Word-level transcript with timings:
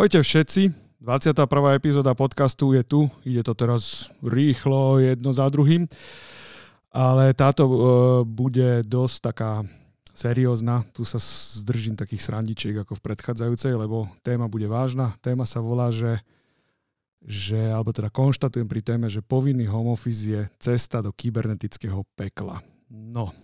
Ahojte 0.00 0.24
všetci, 0.24 0.72
21. 1.04 1.44
epizóda 1.76 2.16
podcastu 2.16 2.72
je 2.72 2.80
tu, 2.80 3.12
ide 3.20 3.44
to 3.44 3.52
teraz 3.52 4.08
rýchlo 4.24 4.96
jedno 4.96 5.28
za 5.28 5.44
druhým, 5.44 5.84
ale 6.88 7.36
táto 7.36 7.68
uh, 7.68 7.76
bude 8.24 8.80
dosť 8.88 9.16
taká 9.20 9.60
seriózna, 10.16 10.88
tu 10.96 11.04
sa 11.04 11.20
zdržím 11.20 12.00
takých 12.00 12.24
srandičiek 12.24 12.80
ako 12.80 12.96
v 12.96 13.12
predchádzajúcej, 13.12 13.76
lebo 13.76 14.08
téma 14.24 14.48
bude 14.48 14.64
vážna, 14.72 15.12
téma 15.20 15.44
sa 15.44 15.60
volá, 15.60 15.92
že 15.92 16.16
že, 17.20 17.60
alebo 17.68 17.92
teda 17.92 18.08
konštatujem 18.08 18.64
pri 18.64 18.80
téme, 18.80 19.04
že 19.12 19.20
povinný 19.20 19.68
home 19.68 19.92
office 19.92 20.24
je 20.24 20.48
cesta 20.56 21.04
do 21.04 21.12
kybernetického 21.12 22.08
pekla. 22.16 22.64
No, 22.88 23.36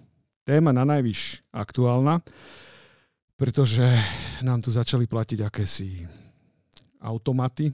téma 0.49 0.73
na 0.73 0.89
najvyš 0.89 1.45
aktuálna, 1.53 2.25
pretože 3.37 3.85
nám 4.41 4.65
tu 4.65 4.73
začali 4.73 5.05
platiť 5.05 5.45
akési 5.45 6.25
automaty 7.07 7.71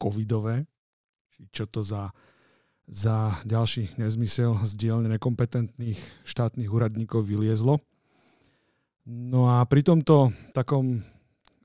covidové, 0.00 0.64
čo 1.52 1.68
to 1.68 1.84
za, 1.84 2.10
za 2.88 3.36
ďalší 3.44 4.00
nezmysel 4.00 4.56
z 4.64 4.72
dielne 4.74 5.12
nekompetentných 5.12 6.00
štátnych 6.24 6.72
úradníkov 6.72 7.28
vyliezlo. 7.28 7.84
No 9.08 9.52
a 9.52 9.64
pri 9.68 9.84
tomto 9.84 10.32
takom 10.56 11.04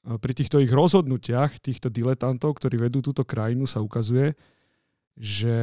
pri 0.04 0.34
týchto 0.36 0.60
ich 0.60 0.68
rozhodnutiach, 0.68 1.64
týchto 1.64 1.88
diletantov, 1.88 2.60
ktorí 2.60 2.76
vedú 2.76 3.00
túto 3.00 3.24
krajinu, 3.24 3.64
sa 3.64 3.80
ukazuje, 3.80 4.36
že 5.16 5.56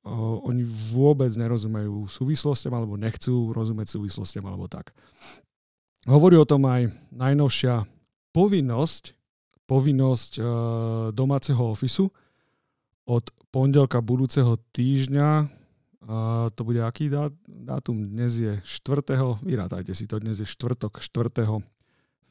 o, 0.00 0.40
oni 0.46 0.64
vôbec 0.64 1.28
nerozumejú 1.34 2.08
súvislostiam 2.08 2.72
alebo 2.72 2.96
nechcú 2.96 3.52
rozumieť 3.52 3.98
súvislostiam 3.98 4.46
alebo 4.48 4.70
tak. 4.70 4.96
Hovorí 6.06 6.38
o 6.38 6.48
tom 6.48 6.64
aj 6.70 6.88
najnovšia 7.12 7.84
povinnosť, 8.30 9.15
povinnosť 9.66 10.32
e, 10.38 10.42
domáceho 11.10 11.62
ofisu 11.74 12.08
od 13.06 13.24
pondelka 13.50 13.98
budúceho 14.02 14.58
týždňa, 14.74 15.28
e, 15.42 15.46
to 16.54 16.62
bude 16.62 16.80
aký 16.82 17.10
dátum? 17.46 18.06
Dnes 18.06 18.38
je 18.38 18.58
4. 18.62 19.42
Vyrátajte 19.42 19.92
si 19.94 20.06
to, 20.06 20.22
dnes 20.22 20.38
je 20.38 20.46
štvrtok 20.46 21.02
4 21.02 21.62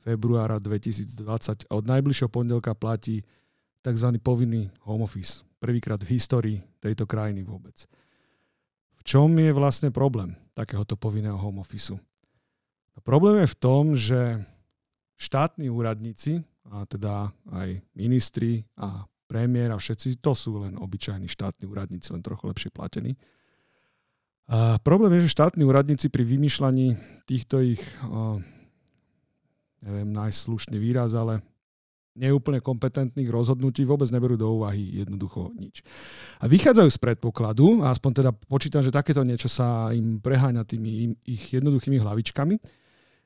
februára 0.06 0.62
2020 0.62 1.66
a 1.66 1.72
od 1.74 1.86
najbližšieho 1.90 2.30
pondelka 2.30 2.78
platí 2.78 3.26
tzv. 3.82 4.08
povinný 4.22 4.70
home 4.86 5.02
office. 5.02 5.42
Prvýkrát 5.58 5.98
v 6.02 6.18
histórii 6.18 6.58
tejto 6.78 7.10
krajiny 7.10 7.42
vôbec. 7.42 7.90
V 8.98 9.02
čom 9.02 9.34
je 9.34 9.50
vlastne 9.50 9.90
problém 9.90 10.38
takéhoto 10.54 10.94
povinného 10.94 11.38
home 11.38 11.62
office? 11.62 11.98
No, 12.94 13.00
problém 13.02 13.42
je 13.42 13.50
v 13.50 13.58
tom, 13.58 13.84
že 13.98 14.40
štátni 15.18 15.74
úradníci, 15.74 16.46
a 16.72 16.86
teda 16.90 17.30
aj 17.54 17.82
ministri 17.94 18.66
a 18.78 19.06
premiér 19.26 19.74
a 19.74 19.78
všetci, 19.78 20.22
to 20.22 20.34
sú 20.38 20.62
len 20.62 20.78
obyčajní 20.78 21.26
štátni 21.30 21.66
úradníci, 21.66 22.14
len 22.14 22.22
trochu 22.22 22.46
lepšie 22.50 22.70
platení. 22.70 23.18
A 24.46 24.78
problém 24.78 25.18
je, 25.18 25.26
že 25.26 25.34
štátni 25.34 25.66
úradníci 25.66 26.14
pri 26.14 26.22
vymýšľaní 26.22 26.94
týchto 27.26 27.66
ich 27.66 27.82
neviem 29.82 30.10
nájsť 30.14 30.38
slušný 30.38 30.78
výraz, 30.78 31.18
ale 31.18 31.42
neúplne 32.16 32.64
kompetentných 32.64 33.28
rozhodnutí 33.28 33.84
vôbec 33.84 34.08
neberú 34.08 34.40
do 34.40 34.48
úvahy 34.48 35.04
jednoducho 35.04 35.52
nič. 35.58 35.84
A 36.40 36.48
vychádzajú 36.48 36.90
z 36.90 37.00
predpokladu, 37.02 37.84
a 37.84 37.92
aspoň 37.92 38.12
teda 38.24 38.32
počítam, 38.32 38.82
že 38.86 38.94
takéto 38.94 39.26
niečo 39.26 39.52
sa 39.52 39.92
im 39.92 40.24
preháňa 40.24 40.64
tými 40.64 41.18
ich 41.28 41.52
jednoduchými 41.52 42.00
hlavičkami, 42.00 42.56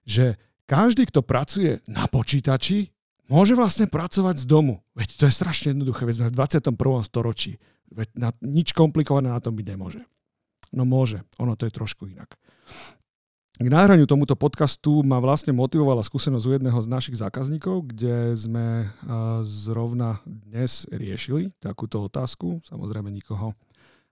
že 0.09 0.39
každý, 0.65 1.05
kto 1.05 1.21
pracuje 1.21 1.83
na 1.85 2.09
počítači, 2.09 2.89
môže 3.29 3.53
vlastne 3.53 3.85
pracovať 3.85 4.41
z 4.41 4.45
domu. 4.49 4.81
Veď 4.97 5.15
to 5.15 5.23
je 5.29 5.33
strašne 5.33 5.77
jednoduché, 5.77 6.03
veď 6.03 6.15
sme 6.19 6.27
v 6.33 6.35
21. 6.35 6.75
storočí. 7.05 7.61
Veď 7.93 8.09
na, 8.17 8.29
nič 8.41 8.73
komplikované 8.73 9.29
na 9.29 9.39
tom 9.39 9.53
byť 9.53 9.65
nemôže. 9.69 10.01
No 10.73 10.85
môže, 10.85 11.21
ono 11.37 11.53
to 11.53 11.65
je 11.65 11.73
trošku 11.73 12.09
inak. 12.09 12.37
K 13.59 13.67
náhraniu 13.67 14.07
tomuto 14.07 14.39
podcastu 14.39 15.03
ma 15.03 15.19
vlastne 15.19 15.51
motivovala 15.51 15.99
skúsenosť 15.99 16.45
u 16.47 16.51
jedného 16.55 16.79
z 16.79 16.87
našich 16.87 17.19
zákazníkov, 17.19 17.91
kde 17.91 18.31
sme 18.31 18.87
zrovna 19.43 20.23
dnes 20.23 20.87
riešili 20.87 21.51
takúto 21.59 22.07
otázku. 22.07 22.63
Samozrejme 22.63 23.11
nikoho 23.11 23.51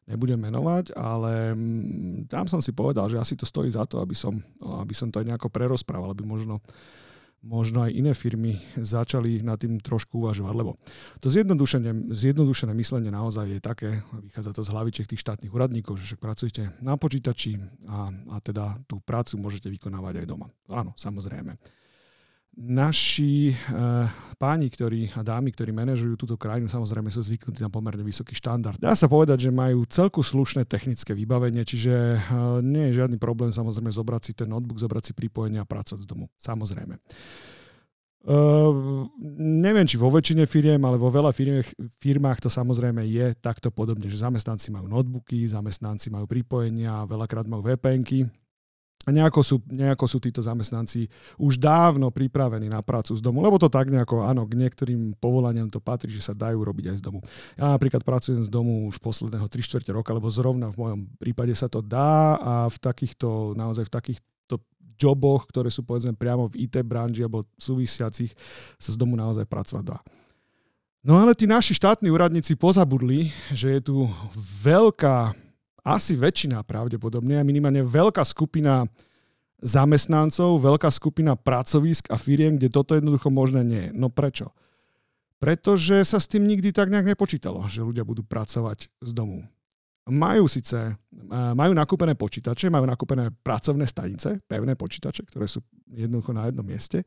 nebudem 0.04 0.40
menovať, 0.40 0.96
ale 0.96 1.56
mm, 1.56 2.32
tam 2.32 2.48
som 2.48 2.64
si 2.64 2.72
povedal, 2.72 3.12
že 3.12 3.20
asi 3.20 3.36
to 3.36 3.44
stojí 3.44 3.68
za 3.68 3.84
to, 3.84 4.00
aby 4.00 4.16
som, 4.16 4.40
aby 4.64 4.96
som 4.96 5.12
to 5.12 5.20
aj 5.20 5.28
nejako 5.32 5.52
prerozprával, 5.52 6.16
aby 6.16 6.24
možno 6.24 6.64
možno 7.46 7.86
aj 7.86 7.92
iné 7.94 8.12
firmy 8.18 8.58
začali 8.76 9.46
nad 9.46 9.62
tým 9.62 9.78
trošku 9.78 10.26
uvažovať, 10.26 10.54
lebo 10.58 10.72
to 11.22 11.30
zjednodušené, 11.30 12.12
zjednodušené 12.12 12.74
myslenie 12.74 13.14
naozaj 13.14 13.46
je 13.48 13.60
také, 13.62 13.90
vychádza 14.30 14.52
to 14.58 14.62
z 14.66 14.72
hlavičiek 14.74 15.08
tých 15.08 15.22
štátnych 15.22 15.54
úradníkov, 15.54 16.02
že 16.02 16.14
však 16.14 16.22
pracujete 16.22 16.62
na 16.82 16.98
počítači 16.98 17.62
a, 17.88 18.10
a 18.34 18.36
teda 18.42 18.82
tú 18.90 19.00
prácu 19.00 19.38
môžete 19.38 19.70
vykonávať 19.70 20.24
aj 20.24 20.26
doma. 20.26 20.48
Áno, 20.68 20.98
samozrejme 20.98 21.56
naši 22.58 23.54
e, 23.54 23.56
páni 24.42 24.74
ktorí, 24.74 25.14
a 25.14 25.22
dámy, 25.22 25.54
ktorí 25.54 25.70
manažujú 25.70 26.18
túto 26.18 26.36
krajinu, 26.42 26.66
samozrejme 26.66 27.14
sú 27.14 27.22
zvyknutí 27.22 27.62
na 27.62 27.70
pomerne 27.70 28.02
vysoký 28.02 28.34
štandard. 28.34 28.82
Dá 28.82 28.98
sa 28.98 29.06
povedať, 29.06 29.48
že 29.48 29.52
majú 29.54 29.86
celku 29.86 30.26
slušné 30.26 30.66
technické 30.66 31.14
vybavenie, 31.14 31.62
čiže 31.62 31.94
e, 31.94 32.20
nie 32.66 32.90
je 32.90 32.98
žiadny 33.06 33.22
problém 33.22 33.54
samozrejme 33.54 33.94
zobrať 33.94 34.22
si 34.26 34.32
ten 34.34 34.50
notebook, 34.50 34.82
zobrať 34.82 35.04
si 35.10 35.14
pripojenie 35.14 35.62
a 35.62 35.70
pracovať 35.70 36.02
z 36.04 36.10
domu. 36.10 36.34
Samozrejme. 36.42 36.98
Uh, 38.28 39.08
neviem, 39.40 39.88
či 39.88 39.96
vo 39.96 40.12
väčšine 40.12 40.44
firiem, 40.52 40.84
ale 40.84 41.00
vo 41.00 41.08
veľa 41.08 41.32
firmách, 41.32 41.96
firmách 41.96 42.44
to 42.44 42.50
samozrejme 42.52 43.00
je 43.08 43.32
takto 43.40 43.72
podobne, 43.72 44.04
že 44.12 44.20
zamestnanci 44.20 44.68
majú 44.68 44.92
notebooky, 44.92 45.48
zamestnanci 45.48 46.12
majú 46.12 46.28
pripojenia, 46.28 47.08
veľakrát 47.08 47.48
majú 47.48 47.64
VPNky, 47.64 48.28
a 49.08 49.10
nejako 49.16 49.40
sú, 49.40 49.56
nejako 49.72 50.04
sú 50.04 50.20
títo 50.20 50.44
zamestnanci 50.44 51.08
už 51.40 51.56
dávno 51.56 52.12
pripravení 52.12 52.68
na 52.68 52.84
prácu 52.84 53.16
z 53.16 53.24
domu, 53.24 53.40
lebo 53.40 53.56
to 53.56 53.72
tak 53.72 53.88
nejako, 53.88 54.28
áno, 54.28 54.44
k 54.44 54.60
niektorým 54.60 55.16
povolaniam 55.16 55.72
to 55.72 55.80
patrí, 55.80 56.12
že 56.12 56.20
sa 56.20 56.36
dajú 56.36 56.60
robiť 56.60 56.92
aj 56.92 56.98
z 57.00 57.04
domu. 57.08 57.24
Ja 57.56 57.72
napríklad 57.72 58.04
pracujem 58.04 58.44
z 58.44 58.52
domu 58.52 58.92
už 58.92 59.00
posledného 59.00 59.48
3 59.48 59.64
čtvrte 59.64 59.96
roka, 59.96 60.12
lebo 60.12 60.28
zrovna 60.28 60.68
v 60.76 60.80
mojom 60.84 61.00
prípade 61.16 61.56
sa 61.56 61.72
to 61.72 61.80
dá 61.80 62.36
a 62.36 62.54
v 62.68 62.78
takýchto, 62.84 63.56
naozaj 63.56 63.88
v 63.88 63.96
takýchto 63.96 64.56
joboch, 65.00 65.48
ktoré 65.48 65.72
sú 65.72 65.88
povedzme 65.88 66.12
priamo 66.12 66.52
v 66.52 66.68
IT 66.68 66.84
branži 66.84 67.24
alebo 67.24 67.48
súvisiacich, 67.56 68.36
sa 68.76 68.90
z 68.92 68.98
domu 69.00 69.16
naozaj 69.16 69.48
pracovať 69.48 69.88
dá. 69.88 70.04
No 71.08 71.16
ale 71.16 71.32
tí 71.32 71.48
naši 71.48 71.72
štátni 71.72 72.12
úradníci 72.12 72.60
pozabudli, 72.60 73.32
že 73.56 73.80
je 73.80 73.82
tu 73.88 74.12
veľká 74.60 75.47
asi 75.88 76.20
väčšina 76.20 76.68
pravdepodobne, 76.68 77.40
minimálne 77.48 77.80
veľká 77.80 78.20
skupina 78.28 78.84
zamestnancov, 79.64 80.60
veľká 80.60 80.92
skupina 80.92 81.40
pracovisk 81.40 82.12
a 82.12 82.20
firiem, 82.20 82.60
kde 82.60 82.68
toto 82.68 82.94
jednoducho 82.94 83.32
možné 83.32 83.64
nie 83.64 83.84
je. 83.90 83.92
No 83.96 84.12
prečo? 84.12 84.52
Pretože 85.40 86.04
sa 86.04 86.20
s 86.20 86.28
tým 86.28 86.44
nikdy 86.44 86.76
tak 86.76 86.92
nejak 86.92 87.08
nepočítalo, 87.16 87.64
že 87.72 87.86
ľudia 87.86 88.04
budú 88.04 88.26
pracovať 88.28 88.92
z 89.00 89.12
domu. 89.16 89.48
Majú 90.08 90.48
síce, 90.48 90.96
majú 91.32 91.72
nakúpené 91.76 92.16
počítače, 92.16 92.72
majú 92.72 92.88
nakúpené 92.88 93.28
pracovné 93.44 93.84
stanice, 93.88 94.40
pevné 94.48 94.76
počítače, 94.80 95.28
ktoré 95.28 95.52
sú 95.52 95.60
jednoducho 95.92 96.32
na 96.32 96.48
jednom 96.48 96.64
mieste. 96.64 97.04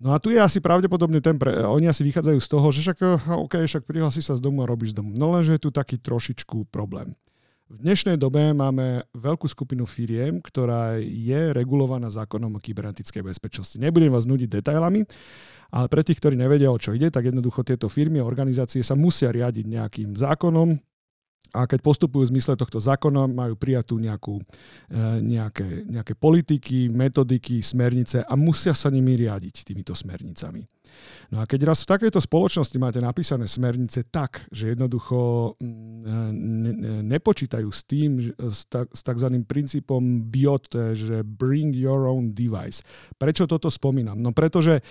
No 0.00 0.16
a 0.16 0.18
tu 0.18 0.32
je 0.32 0.40
asi 0.40 0.64
pravdepodobne 0.64 1.20
ten, 1.20 1.36
pre, 1.36 1.52
oni 1.60 1.86
asi 1.86 2.02
vychádzajú 2.02 2.38
z 2.40 2.48
toho, 2.48 2.66
že 2.72 2.80
však, 2.82 2.98
OK, 3.44 3.54
však 3.62 3.84
prihlási 3.84 4.24
sa 4.24 4.32
z 4.34 4.42
domu 4.42 4.64
a 4.64 4.70
robíš 4.70 4.96
z 4.96 5.04
domu. 5.04 5.12
No 5.12 5.36
lenže 5.36 5.60
je 5.60 5.62
tu 5.62 5.70
taký 5.70 6.00
trošičku 6.00 6.72
problém. 6.72 7.12
V 7.70 7.78
dnešnej 7.86 8.18
dobe 8.18 8.50
máme 8.50 9.06
veľkú 9.14 9.46
skupinu 9.46 9.86
firiem, 9.86 10.42
ktorá 10.42 10.98
je 10.98 11.54
regulovaná 11.54 12.10
zákonom 12.10 12.58
o 12.58 12.60
kybernetickej 12.60 13.22
bezpečnosti. 13.22 13.78
Nebudem 13.78 14.10
vás 14.10 14.26
nudiť 14.26 14.58
detailami, 14.58 15.06
ale 15.70 15.86
pre 15.86 16.02
tých, 16.02 16.18
ktorí 16.18 16.34
nevedia, 16.34 16.66
o 16.66 16.82
čo 16.82 16.90
ide, 16.98 17.14
tak 17.14 17.30
jednoducho 17.30 17.62
tieto 17.62 17.86
firmy 17.86 18.18
a 18.18 18.26
organizácie 18.26 18.82
sa 18.82 18.98
musia 18.98 19.30
riadiť 19.30 19.70
nejakým 19.70 20.18
zákonom, 20.18 20.82
a 21.50 21.66
keď 21.66 21.80
postupujú 21.82 22.26
v 22.26 22.32
zmysle 22.36 22.54
tohto 22.54 22.78
zákona, 22.78 23.26
majú 23.30 23.54
prijatú 23.58 23.98
nejakú, 23.98 24.38
e, 24.90 25.02
nejaké, 25.22 25.86
nejaké 25.86 26.14
politiky, 26.14 26.90
metodiky, 26.90 27.60
smernice 27.60 28.22
a 28.22 28.34
musia 28.38 28.74
sa 28.74 28.88
nimi 28.88 29.18
riadiť 29.18 29.66
týmito 29.66 29.92
smernicami. 29.92 30.64
No 31.30 31.42
a 31.42 31.44
keď 31.46 31.70
raz 31.70 31.86
v 31.86 31.90
takejto 31.94 32.18
spoločnosti 32.18 32.76
máte 32.82 32.98
napísané 32.98 33.46
smernice 33.46 34.02
tak, 34.10 34.50
že 34.50 34.74
jednoducho 34.74 35.54
mm, 35.62 37.06
nepočítajú 37.06 37.68
s 37.70 37.80
tým, 37.86 38.34
s, 38.34 38.66
tzv. 39.00 39.28
princípom 39.46 40.26
BIOT, 40.26 40.98
že 40.98 41.22
bring 41.22 41.70
your 41.74 42.10
own 42.10 42.34
device. 42.34 42.82
Prečo 43.14 43.46
toto 43.46 43.70
spomínam? 43.70 44.18
No 44.18 44.34
pretože, 44.34 44.82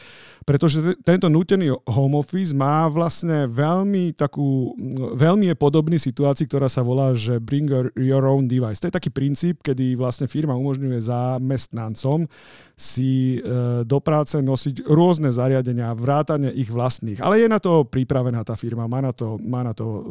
pretože 0.48 0.96
tento 1.04 1.28
nútený 1.28 1.76
home 1.84 2.16
office 2.16 2.56
má 2.56 2.88
vlastne 2.88 3.46
veľmi 3.52 4.16
takú, 4.16 4.74
veľmi 5.20 5.52
je 5.52 5.56
podobný 5.60 5.98
situácii, 6.00 6.48
ktorá 6.50 6.66
sa 6.66 6.82
volá, 6.82 7.14
že 7.14 7.38
bring 7.38 7.70
your 7.94 8.26
own 8.26 8.50
device. 8.50 8.82
To 8.82 8.90
je 8.90 8.98
taký 8.98 9.14
princíp, 9.14 9.62
kedy 9.62 9.94
vlastne 9.94 10.26
firma 10.26 10.58
umožňuje 10.58 10.98
zamestnancom 11.06 12.26
si 12.80 13.38
e, 13.38 13.84
do 13.84 14.00
práce 14.00 14.40
nosiť 14.40 14.88
rôzne 14.88 15.30
zariadenia, 15.30 15.94
vrátane 15.94 16.50
ich 16.56 16.72
vlastných. 16.72 17.20
Ale 17.22 17.44
je 17.44 17.48
na 17.52 17.60
to 17.60 17.86
pripravená 17.86 18.42
tá 18.42 18.58
firma, 18.58 18.90
má 18.90 19.04
na 19.04 19.14
to, 19.14 19.36
má 19.38 19.62
na 19.62 19.76
to 19.76 19.86
e, 19.86 20.02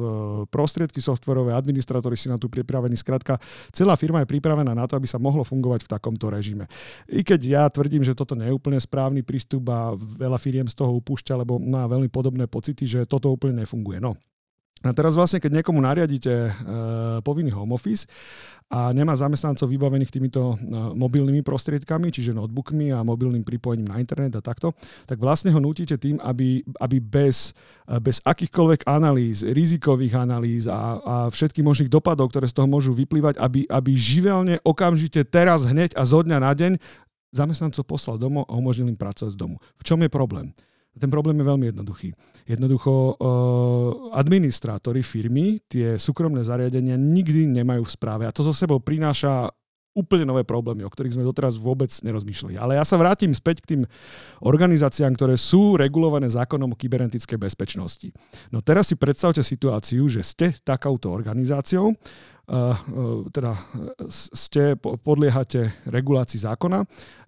prostriedky 0.52 1.00
softverové, 1.00 1.56
administratóri 1.56 2.14
si 2.14 2.28
na 2.28 2.36
to 2.36 2.46
pripravení. 2.46 2.94
Skrátka, 2.94 3.40
celá 3.72 3.96
firma 3.96 4.22
je 4.22 4.30
pripravená 4.30 4.76
na 4.76 4.84
to, 4.84 4.94
aby 4.94 5.08
sa 5.08 5.16
mohlo 5.16 5.42
fungovať 5.42 5.88
v 5.88 5.92
takomto 5.96 6.28
režime. 6.28 6.68
I 7.08 7.24
keď 7.24 7.40
ja 7.42 7.64
tvrdím, 7.66 8.04
že 8.04 8.12
toto 8.14 8.36
nie 8.36 8.52
je 8.52 8.56
úplne 8.56 8.76
správny 8.76 9.24
prístup 9.24 9.64
a 9.72 9.96
veľa 9.96 10.36
firiem 10.36 10.68
z 10.68 10.76
toho 10.76 10.92
upúšťa, 11.00 11.40
lebo 11.40 11.56
má 11.56 11.88
veľmi 11.88 12.12
podobné 12.12 12.44
pocity, 12.44 12.84
že 12.84 13.08
toto 13.08 13.32
úplne 13.32 13.64
nefunguje. 13.64 13.96
No, 13.96 14.20
a 14.86 14.94
teraz 14.94 15.18
vlastne, 15.18 15.42
keď 15.42 15.58
niekomu 15.58 15.82
nariadíte 15.82 16.30
e, 16.30 16.50
povinný 17.26 17.50
home 17.50 17.74
office 17.74 18.06
a 18.70 18.94
nemá 18.94 19.10
zamestnancov 19.18 19.66
vybavených 19.66 20.14
týmito 20.14 20.54
e, 20.54 20.56
mobilnými 20.94 21.42
prostriedkami, 21.42 22.14
čiže 22.14 22.30
notebookmi 22.30 22.94
a 22.94 23.02
mobilným 23.02 23.42
pripojením 23.42 23.90
na 23.90 23.98
internet 23.98 24.38
a 24.38 24.42
takto, 24.44 24.78
tak 25.10 25.18
vlastne 25.18 25.50
ho 25.50 25.58
nutíte 25.58 25.98
tým, 25.98 26.22
aby, 26.22 26.62
aby 26.78 27.02
bez, 27.02 27.58
e, 27.90 27.98
bez 27.98 28.22
akýchkoľvek 28.22 28.86
analýz, 28.86 29.42
rizikových 29.42 30.14
analýz 30.14 30.70
a, 30.70 31.02
a 31.02 31.14
všetkých 31.26 31.66
možných 31.66 31.90
dopadov, 31.90 32.30
ktoré 32.30 32.46
z 32.46 32.54
toho 32.54 32.70
môžu 32.70 32.94
vyplývať, 32.94 33.34
aby, 33.42 33.66
aby 33.66 33.92
živelne 33.98 34.62
okamžite 34.62 35.26
teraz, 35.26 35.66
hneď 35.66 35.98
a 35.98 36.06
zo 36.06 36.22
dňa 36.22 36.38
na 36.38 36.54
deň 36.54 36.72
zamestnancov 37.34 37.82
poslal 37.82 38.14
domov 38.14 38.46
a 38.46 38.54
umožnil 38.54 38.94
im 38.94 38.98
pracovať 39.00 39.34
z 39.34 39.38
domu. 39.42 39.58
V 39.74 39.82
čom 39.82 39.98
je 40.06 40.10
problém? 40.12 40.54
Ten 40.98 41.08
problém 41.08 41.38
je 41.38 41.46
veľmi 41.46 41.66
jednoduchý. 41.70 42.10
Jednoducho 42.44 42.92
uh, 42.92 43.16
administrátori 44.18 45.00
firmy 45.06 45.62
tie 45.64 45.96
súkromné 45.96 46.42
zariadenia 46.42 46.98
nikdy 46.98 47.46
nemajú 47.48 47.86
v 47.86 47.94
správe 47.94 48.24
a 48.26 48.34
to 48.34 48.42
zo 48.42 48.52
sebou 48.52 48.82
prináša 48.82 49.48
úplne 49.98 50.22
nové 50.22 50.46
problémy, 50.46 50.86
o 50.86 50.92
ktorých 50.92 51.18
sme 51.18 51.26
doteraz 51.26 51.58
vôbec 51.58 51.90
nerozmýšľali. 51.90 52.54
Ale 52.54 52.78
ja 52.78 52.84
sa 52.86 52.94
vrátim 52.94 53.34
späť 53.34 53.66
k 53.66 53.68
tým 53.74 53.82
organizáciám, 54.38 55.18
ktoré 55.18 55.34
sú 55.34 55.74
regulované 55.74 56.30
zákonom 56.30 56.70
o 56.70 56.78
kybernetickej 56.78 57.34
bezpečnosti. 57.34 58.14
No 58.54 58.62
teraz 58.62 58.92
si 58.92 58.94
predstavte 58.94 59.42
situáciu, 59.42 60.06
že 60.06 60.22
ste 60.22 60.54
takouto 60.62 61.10
organizáciou, 61.10 61.98
teda 63.28 63.52
ste, 64.08 64.72
podliehate 64.80 65.84
regulácii 65.84 66.40
zákona, 66.40 66.80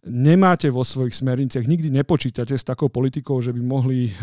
nemáte 0.09 0.73
vo 0.73 0.81
svojich 0.81 1.13
smerniciach, 1.13 1.69
nikdy 1.69 1.93
nepočítate 1.93 2.57
s 2.57 2.65
takou 2.65 2.89
politikou, 2.89 3.37
že 3.45 3.53
by 3.53 3.61
mohli 3.61 4.17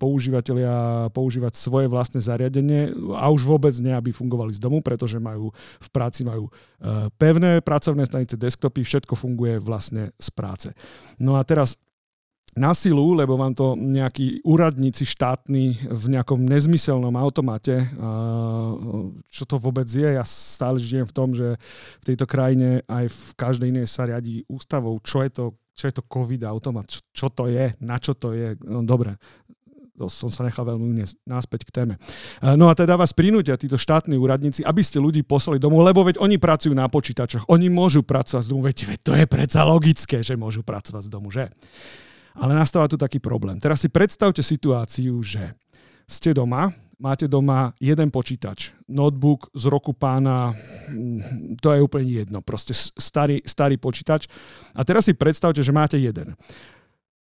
používateľia 0.00 1.08
používať 1.12 1.52
svoje 1.52 1.86
vlastné 1.92 2.24
zariadenie 2.24 2.96
a 3.12 3.28
už 3.28 3.44
vôbec 3.44 3.76
ne, 3.84 3.92
aby 3.92 4.08
fungovali 4.08 4.56
z 4.56 4.60
domu, 4.64 4.80
pretože 4.80 5.20
majú 5.20 5.52
v 5.56 5.88
práci 5.92 6.24
majú 6.24 6.48
pevné 7.20 7.60
pracovné 7.60 8.08
stanice, 8.08 8.40
desktopy, 8.40 8.88
všetko 8.88 9.12
funguje 9.20 9.60
vlastne 9.60 10.16
z 10.16 10.28
práce. 10.32 10.68
No 11.20 11.36
a 11.36 11.44
teraz 11.44 11.76
na 12.56 12.74
silu, 12.74 13.14
lebo 13.14 13.36
vám 13.38 13.54
to 13.54 13.78
nejakí 13.78 14.42
úradníci 14.42 15.06
štátni 15.06 15.78
v 15.84 16.04
nejakom 16.16 16.42
nezmyselnom 16.42 17.14
automate, 17.14 17.86
čo 19.30 19.44
to 19.46 19.56
vôbec 19.62 19.86
je, 19.86 20.16
ja 20.16 20.24
stále 20.26 20.82
žijem 20.82 21.06
v 21.06 21.14
tom, 21.14 21.36
že 21.36 21.54
v 22.02 22.04
tejto 22.14 22.26
krajine 22.26 22.82
aj 22.88 23.10
v 23.12 23.20
každej 23.38 23.68
inej 23.70 23.86
sa 23.86 24.08
riadi 24.08 24.42
ústavou, 24.50 24.98
čo 25.04 25.22
je 25.22 25.30
to, 25.30 25.44
čo 25.78 25.84
je 25.86 25.94
to 25.94 26.08
COVID 26.10 26.42
automat, 26.50 26.90
čo, 26.90 27.00
čo 27.14 27.26
to 27.30 27.46
je, 27.46 27.70
na 27.78 28.00
čo 28.02 28.18
to 28.18 28.34
je, 28.34 28.58
no 28.66 28.82
dobre, 28.82 29.14
som 30.06 30.30
sa 30.30 30.46
nechal 30.46 30.62
veľmi 30.62 31.02
náspäť 31.26 31.66
k 31.66 31.74
téme. 31.74 31.94
No 32.54 32.70
a 32.70 32.74
teda 32.78 32.94
vás 32.94 33.10
prinútia 33.10 33.58
títo 33.58 33.74
štátni 33.74 34.14
úradníci, 34.14 34.62
aby 34.62 34.78
ste 34.78 35.02
ľudí 35.02 35.26
poslali 35.26 35.58
domov, 35.58 35.82
lebo 35.82 36.06
veď 36.06 36.22
oni 36.22 36.38
pracujú 36.38 36.70
na 36.70 36.86
počítačoch, 36.86 37.50
oni 37.50 37.66
môžu 37.66 38.06
pracovať 38.06 38.46
z 38.46 38.50
domu, 38.50 38.62
veď, 38.62 38.94
veď 38.94 38.98
to 39.02 39.12
je 39.18 39.26
predsa 39.26 39.66
logické, 39.66 40.22
že 40.22 40.38
môžu 40.38 40.62
pracovať 40.62 41.02
z 41.02 41.10
domu, 41.10 41.34
že? 41.34 41.50
Ale 42.38 42.54
nastáva 42.54 42.86
tu 42.86 42.94
taký 42.94 43.18
problém. 43.18 43.58
Teraz 43.58 43.82
si 43.82 43.90
predstavte 43.90 44.40
situáciu, 44.40 45.18
že 45.20 45.58
ste 46.06 46.30
doma, 46.32 46.70
máte 46.98 47.26
doma 47.26 47.74
jeden 47.82 48.08
počítač, 48.08 48.72
notebook 48.88 49.50
z 49.54 49.64
roku 49.66 49.92
pána, 49.92 50.54
to 51.58 51.68
je 51.74 51.80
úplne 51.82 52.08
jedno, 52.08 52.38
proste 52.40 52.74
starý, 52.74 53.42
starý 53.42 53.76
počítač. 53.76 54.30
A 54.74 54.86
teraz 54.86 55.06
si 55.06 55.14
predstavte, 55.14 55.60
že 55.60 55.74
máte 55.74 55.98
jeden 55.98 56.38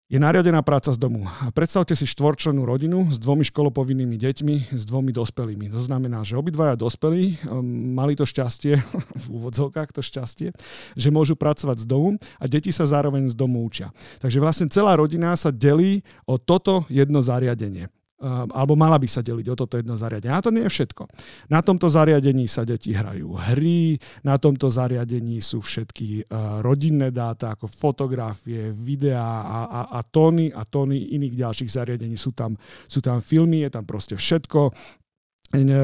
je 0.06 0.22
nariadená 0.22 0.62
práca 0.62 0.94
z 0.94 1.02
domu. 1.02 1.26
Predstavte 1.58 1.98
si 1.98 2.06
štvorčlenú 2.06 2.62
rodinu 2.62 3.10
s 3.10 3.18
dvomi 3.18 3.42
školopovinnými 3.42 4.14
deťmi, 4.22 4.56
s 4.78 4.84
dvomi 4.86 5.10
dospelými. 5.10 5.74
To 5.74 5.82
znamená, 5.82 6.22
že 6.22 6.38
obidvaja 6.38 6.78
dospelí 6.78 7.42
um, 7.50 7.66
mali 7.98 8.14
to 8.14 8.22
šťastie, 8.22 8.78
v 9.24 9.28
úvodzovkách 9.34 9.90
to 9.98 10.06
šťastie, 10.06 10.54
že 10.94 11.10
môžu 11.10 11.34
pracovať 11.34 11.82
z 11.82 11.86
domu 11.90 12.22
a 12.38 12.46
deti 12.46 12.70
sa 12.70 12.86
zároveň 12.86 13.26
z 13.26 13.34
domu 13.34 13.66
učia. 13.66 13.90
Takže 14.22 14.38
vlastne 14.38 14.70
celá 14.70 14.94
rodina 14.94 15.34
sa 15.34 15.50
delí 15.50 16.06
o 16.30 16.38
toto 16.38 16.86
jedno 16.86 17.26
zariadenie. 17.26 17.90
Ehm, 18.16 18.48
alebo 18.56 18.80
mala 18.80 18.96
by 18.96 19.12
sa 19.12 19.20
deliť 19.20 19.44
o 19.52 19.60
toto 19.60 19.76
jedno 19.76 20.00
zariadenie. 20.00 20.32
A 20.32 20.40
to 20.40 20.48
nie 20.48 20.64
je 20.64 20.72
všetko. 20.72 21.04
Na 21.52 21.60
tomto 21.60 21.92
zariadení 21.92 22.48
sa 22.48 22.64
deti 22.64 22.96
hrajú 22.96 23.36
hry, 23.52 24.00
na 24.24 24.40
tomto 24.40 24.72
zariadení 24.72 25.44
sú 25.44 25.60
všetky 25.60 26.24
eh, 26.24 26.26
rodinné 26.64 27.12
dáta 27.12 27.60
ako 27.60 27.68
fotografie, 27.68 28.72
videá 28.72 29.44
a, 29.44 29.60
a, 29.68 29.82
a 29.92 30.00
tóny 30.08 30.48
a 30.48 30.64
tóny 30.64 31.12
iných 31.12 31.36
ďalších 31.44 31.76
zariadení. 31.76 32.16
Sú 32.16 32.32
tam, 32.32 32.56
sú 32.88 33.04
tam 33.04 33.20
filmy, 33.20 33.68
je 33.68 33.76
tam 33.76 33.84
proste 33.84 34.16
všetko 34.16 34.72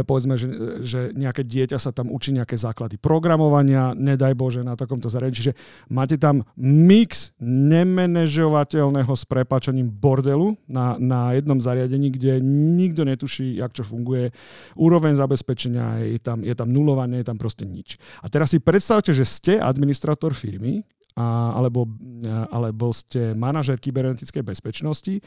povedzme, 0.03 0.35
že, 0.35 0.47
že 0.81 0.99
nejaké 1.15 1.45
dieťa 1.45 1.77
sa 1.77 1.91
tam 1.95 2.11
učí 2.11 2.35
nejaké 2.35 2.57
základy 2.57 2.99
programovania, 2.99 3.95
nedaj 3.95 4.33
Bože 4.35 4.61
na 4.65 4.75
takomto 4.75 5.07
zariadení. 5.07 5.37
Čiže 5.37 5.53
máte 5.91 6.19
tam 6.19 6.43
mix 6.59 7.31
nemenežovateľného 7.41 9.13
s 9.13 9.23
prepačením 9.27 9.87
bordelu 9.87 10.57
na, 10.65 10.95
na 10.99 11.35
jednom 11.37 11.59
zariadení, 11.59 12.11
kde 12.11 12.43
nikto 12.43 13.05
netuší, 13.05 13.59
jak 13.59 13.71
čo 13.71 13.87
funguje. 13.87 14.33
Úroveň 14.75 15.15
zabezpečenia 15.15 16.03
je 16.07 16.19
tam, 16.19 16.41
je 16.41 16.55
tam 16.55 16.69
nulovanie, 16.69 17.21
je 17.21 17.27
tam 17.27 17.37
proste 17.37 17.63
nič. 17.63 18.01
A 18.23 18.27
teraz 18.27 18.51
si 18.51 18.59
predstavte, 18.59 19.13
že 19.13 19.23
ste 19.27 19.53
administrator 19.61 20.33
firmy, 20.35 20.83
a, 21.15 21.55
alebo, 21.59 21.87
alebo 22.51 22.95
ste 22.95 23.35
manažer 23.35 23.75
kybernetickej 23.75 24.43
bezpečnosti 24.47 25.19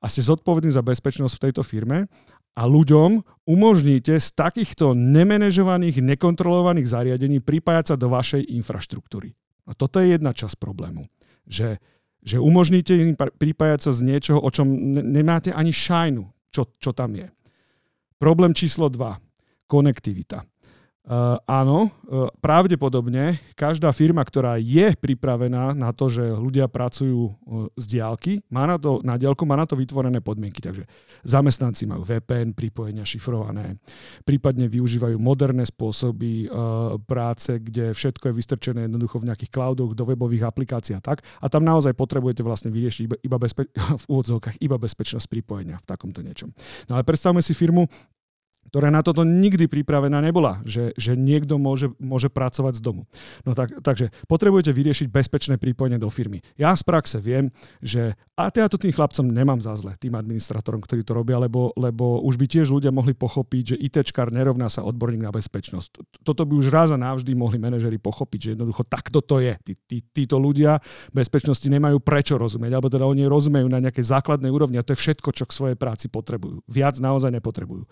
a 0.00 0.06
ste 0.08 0.24
zodpovední 0.24 0.72
za 0.72 0.80
bezpečnosť 0.84 1.34
v 1.36 1.44
tejto 1.48 1.62
firme 1.64 2.08
a 2.56 2.62
ľuďom 2.64 3.20
umožníte 3.44 4.16
z 4.16 4.28
takýchto 4.32 4.96
nemenežovaných, 4.96 6.00
nekontrolovaných 6.00 6.88
zariadení 6.88 7.44
pripájať 7.44 7.92
sa 7.92 7.96
do 8.00 8.08
vašej 8.08 8.48
infraštruktúry. 8.48 9.36
A 9.68 9.76
toto 9.76 10.00
je 10.00 10.16
jedna 10.16 10.32
časť 10.32 10.56
problému. 10.56 11.04
Že, 11.44 11.76
že 12.24 12.36
umožníte 12.40 12.96
im 12.96 13.12
pripájať 13.14 13.80
sa 13.86 13.90
z 13.92 14.00
niečoho, 14.08 14.40
o 14.40 14.48
čom 14.48 14.66
nemáte 15.04 15.52
ani 15.52 15.70
šajnu, 15.70 16.24
čo, 16.48 16.72
čo 16.80 16.96
tam 16.96 17.12
je. 17.14 17.28
Problém 18.16 18.56
číslo 18.56 18.88
2. 18.88 19.20
Konektivita. 19.68 20.48
Uh, 21.06 21.38
áno, 21.46 21.86
uh, 21.86 22.26
pravdepodobne 22.42 23.38
každá 23.54 23.94
firma, 23.94 24.26
ktorá 24.26 24.58
je 24.58 24.90
pripravená 24.98 25.70
na 25.70 25.94
to, 25.94 26.10
že 26.10 26.34
ľudia 26.34 26.66
pracujú 26.66 27.30
uh, 27.30 27.70
z 27.78 27.94
diálky, 27.94 28.42
má 28.50 28.66
na 28.66 28.74
to, 28.74 28.98
na 29.06 29.14
diálku 29.14 29.46
má 29.46 29.54
na 29.54 29.70
to 29.70 29.78
vytvorené 29.78 30.18
podmienky. 30.18 30.58
Takže 30.58 30.82
zamestnanci 31.22 31.86
majú 31.86 32.02
VPN, 32.02 32.58
pripojenia 32.58 33.06
šifrované, 33.06 33.78
prípadne 34.26 34.66
využívajú 34.66 35.14
moderné 35.22 35.62
spôsoby 35.62 36.50
práce, 37.06 37.54
kde 37.62 37.94
všetko 37.94 38.30
je 38.30 38.34
vystrčené 38.34 38.80
jednoducho 38.90 39.22
v 39.22 39.30
nejakých 39.30 39.54
cloudoch, 39.54 39.94
do 39.94 40.02
webových 40.10 40.50
aplikácií 40.50 40.98
a 40.98 41.02
tak. 41.02 41.22
A 41.38 41.46
tam 41.46 41.62
naozaj 41.62 41.94
potrebujete 41.94 42.42
vlastne 42.42 42.74
vyriešiť 42.74 43.02
iba, 43.06 43.16
iba 43.22 43.38
bezpe- 43.38 43.70
v 44.02 44.04
úvodzovkách 44.10 44.58
iba 44.58 44.74
bezpečnosť 44.74 45.30
pripojenia 45.30 45.78
v 45.78 45.86
takomto 45.86 46.18
niečom. 46.26 46.50
No 46.90 46.98
ale 46.98 47.06
predstavme 47.06 47.38
si 47.46 47.54
firmu, 47.54 47.86
ktorá 48.70 48.90
na 48.90 49.02
toto 49.02 49.22
nikdy 49.22 49.66
pripravená 49.70 50.18
nebola, 50.22 50.62
že, 50.66 50.92
že 50.98 51.14
niekto 51.14 51.56
môže, 51.56 51.92
môže 52.00 52.30
pracovať 52.30 52.78
z 52.78 52.82
domu. 52.82 53.02
No 53.42 53.54
tak, 53.54 53.72
takže 53.80 54.10
potrebujete 54.26 54.70
vyriešiť 54.74 55.08
bezpečné 55.10 55.54
prípojenie 55.56 56.00
do 56.00 56.10
firmy. 56.10 56.42
Ja 56.58 56.74
z 56.74 56.82
praxe 56.82 57.18
viem, 57.22 57.54
že 57.80 58.14
a 58.36 58.50
ja 58.52 58.68
to 58.68 58.80
tým 58.80 58.92
chlapcom 58.92 59.26
nemám 59.28 59.60
za 59.60 59.76
zle, 59.76 59.94
tým 59.96 60.16
administratorom, 60.16 60.82
ktorí 60.82 61.02
to 61.04 61.16
robia, 61.16 61.40
lebo, 61.40 61.72
lebo 61.76 62.22
už 62.24 62.36
by 62.36 62.46
tiež 62.46 62.72
ľudia 62.72 62.92
mohli 62.92 63.12
pochopiť, 63.12 63.76
že 63.76 63.80
ITčkár 63.80 64.32
nerovná 64.32 64.68
sa 64.68 64.84
odborník 64.84 65.24
na 65.24 65.32
bezpečnosť. 65.32 66.22
Toto 66.22 66.42
by 66.44 66.52
už 66.56 66.72
raz 66.72 66.90
a 66.92 66.98
navždy 67.00 67.32
mohli 67.32 67.56
manažeri 67.60 67.96
pochopiť, 68.00 68.38
že 68.40 68.52
jednoducho 68.56 68.82
takto 68.86 69.20
to 69.20 69.40
je. 69.40 69.54
Tí, 69.64 69.72
tí, 69.86 69.96
títo 70.00 70.36
ľudia 70.40 70.78
bezpečnosti 71.12 71.64
nemajú 71.64 72.00
prečo 72.00 72.36
rozumieť, 72.36 72.72
alebo 72.76 72.88
teda 72.92 73.04
oni 73.08 73.28
rozumejú 73.28 73.68
na 73.68 73.80
nejakej 73.82 74.04
základnej 74.04 74.52
úrovni 74.52 74.76
a 74.80 74.86
to 74.86 74.92
je 74.94 75.02
všetko, 75.02 75.32
čo 75.32 75.44
k 75.44 75.56
svojej 75.56 75.76
práci 75.76 76.06
potrebujú. 76.08 76.64
Viac 76.68 76.98
naozaj 77.00 77.32
nepotrebujú. 77.34 77.84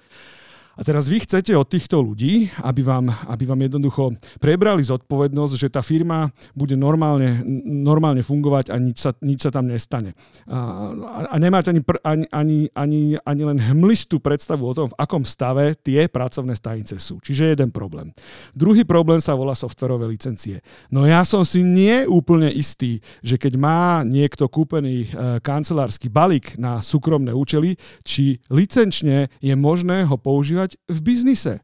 A 0.75 0.83
teraz 0.83 1.07
vy 1.07 1.23
chcete 1.23 1.54
od 1.54 1.71
týchto 1.71 2.02
ľudí, 2.02 2.50
aby 2.66 2.83
vám, 2.83 3.07
aby 3.31 3.47
vám 3.47 3.61
jednoducho 3.62 4.19
prebrali 4.43 4.83
zodpovednosť, 4.83 5.54
že 5.54 5.69
tá 5.71 5.81
firma 5.87 6.35
bude 6.50 6.75
normálne, 6.75 7.47
normálne 7.64 8.26
fungovať 8.26 8.75
a 8.75 8.76
nič 8.83 8.99
sa, 8.99 9.11
nič 9.23 9.47
sa 9.47 9.50
tam 9.54 9.71
nestane. 9.71 10.19
A, 10.50 10.90
a 11.31 11.37
nemáte 11.38 11.71
ani, 11.71 11.83
pr, 11.83 12.02
ani, 12.02 12.26
ani, 12.35 12.59
ani, 12.75 13.00
ani 13.23 13.43
len 13.47 13.59
hmlistú 13.62 14.19
predstavu 14.19 14.66
o 14.66 14.75
tom, 14.75 14.90
v 14.90 14.99
akom 14.99 15.23
stave 15.23 15.78
tie 15.78 16.11
pracovné 16.11 16.59
stanice 16.59 16.99
sú. 16.99 17.23
Čiže 17.23 17.54
jeden 17.54 17.71
problém. 17.71 18.11
Druhý 18.52 18.83
problém 18.83 19.23
sa 19.23 19.38
volá 19.38 19.54
softverové 19.54 20.11
licencie. 20.11 20.59
No 20.90 21.07
ja 21.07 21.23
som 21.23 21.47
si 21.47 21.62
nie 21.62 22.02
úplne 22.11 22.50
istý, 22.50 22.99
že 23.23 23.38
keď 23.38 23.54
má 23.54 24.02
niekto 24.02 24.50
kúpený 24.50 25.07
e, 25.07 25.38
kancelársky 25.38 26.11
balík 26.11 26.59
na 26.59 26.83
súkromné 26.83 27.31
účely, 27.31 27.78
či 28.02 28.43
licenčne 28.50 29.31
je 29.38 29.54
možné 29.54 30.02
ho 30.07 30.19
používať 30.19 30.63
používať 30.64 30.80
v 30.88 30.99
biznise? 31.04 31.54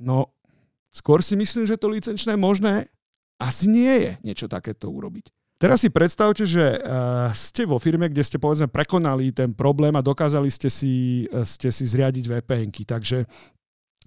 No, 0.00 0.32
skôr 0.92 1.24
si 1.24 1.36
myslím, 1.36 1.64
že 1.66 1.80
to 1.80 1.88
licenčné 1.88 2.36
možné 2.36 2.88
asi 3.40 3.68
nie 3.68 3.88
je 3.88 4.12
niečo 4.20 4.46
takéto 4.48 4.92
urobiť. 4.92 5.32
Teraz 5.60 5.84
si 5.84 5.92
predstavte, 5.92 6.48
že 6.48 6.80
uh, 6.80 7.28
ste 7.36 7.68
vo 7.68 7.76
firme, 7.76 8.08
kde 8.08 8.24
ste 8.24 8.40
povedzme 8.40 8.68
prekonali 8.72 9.28
ten 9.28 9.52
problém 9.52 9.92
a 9.92 10.04
dokázali 10.04 10.48
ste 10.48 10.72
si, 10.72 11.24
uh, 11.28 11.44
ste 11.44 11.68
si 11.68 11.84
zriadiť 11.84 12.24
VPNky. 12.24 12.88
Takže, 12.88 13.28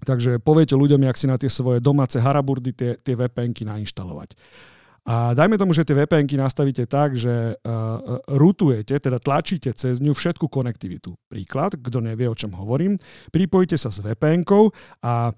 takže 0.02 0.42
poviete 0.42 0.74
ľuďom, 0.74 1.06
jak 1.06 1.14
si 1.14 1.30
na 1.30 1.38
tie 1.38 1.46
svoje 1.46 1.78
domáce 1.78 2.18
haraburdy 2.18 2.74
tie, 2.74 2.98
tie 2.98 3.14
VPNky 3.14 3.62
nainštalovať. 3.70 4.34
A 5.04 5.36
dajme 5.36 5.60
tomu, 5.60 5.76
že 5.76 5.84
tie 5.84 5.92
VPNky 5.92 6.40
nastavíte 6.40 6.88
tak, 6.88 7.12
že 7.12 7.60
uh, 7.60 8.24
routujete, 8.24 8.96
teda 8.96 9.20
tlačíte 9.20 9.76
cez 9.76 10.00
ňu 10.00 10.16
všetku 10.16 10.48
konektivitu. 10.48 11.12
Príklad, 11.28 11.76
kto 11.76 12.00
nevie, 12.00 12.24
o 12.24 12.32
čom 12.32 12.56
hovorím, 12.56 12.96
pripojíte 13.28 13.76
sa 13.76 13.92
s 13.92 14.00
vpn 14.00 14.48
a 15.04 15.36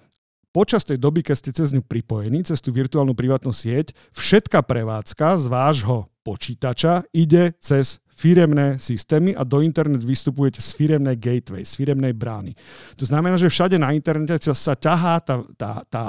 počas 0.54 0.86
tej 0.86 1.02
doby, 1.02 1.26
keď 1.26 1.36
ste 1.36 1.50
cez 1.50 1.74
ňu 1.74 1.82
pripojení, 1.82 2.46
cez 2.46 2.62
tú 2.62 2.70
virtuálnu 2.70 3.12
privátnu 3.18 3.50
sieť, 3.50 3.90
všetká 4.14 4.62
prevádzka 4.62 5.36
z 5.42 5.44
vášho 5.50 6.08
počítača 6.22 7.02
ide 7.10 7.52
cez 7.58 7.98
firemné 8.16 8.80
systémy 8.80 9.36
a 9.36 9.44
do 9.44 9.60
internet 9.60 10.00
vystupujete 10.00 10.64
z 10.64 10.72
firemnej 10.72 11.20
gateway, 11.20 11.66
z 11.66 11.76
firemnej 11.76 12.16
brány. 12.16 12.56
To 12.96 13.04
znamená, 13.04 13.36
že 13.36 13.52
všade 13.52 13.76
na 13.76 13.92
internete 13.92 14.48
sa 14.56 14.72
ťahá 14.72 15.20
tá, 15.20 15.44
tá, 15.58 15.72
tá 15.84 16.04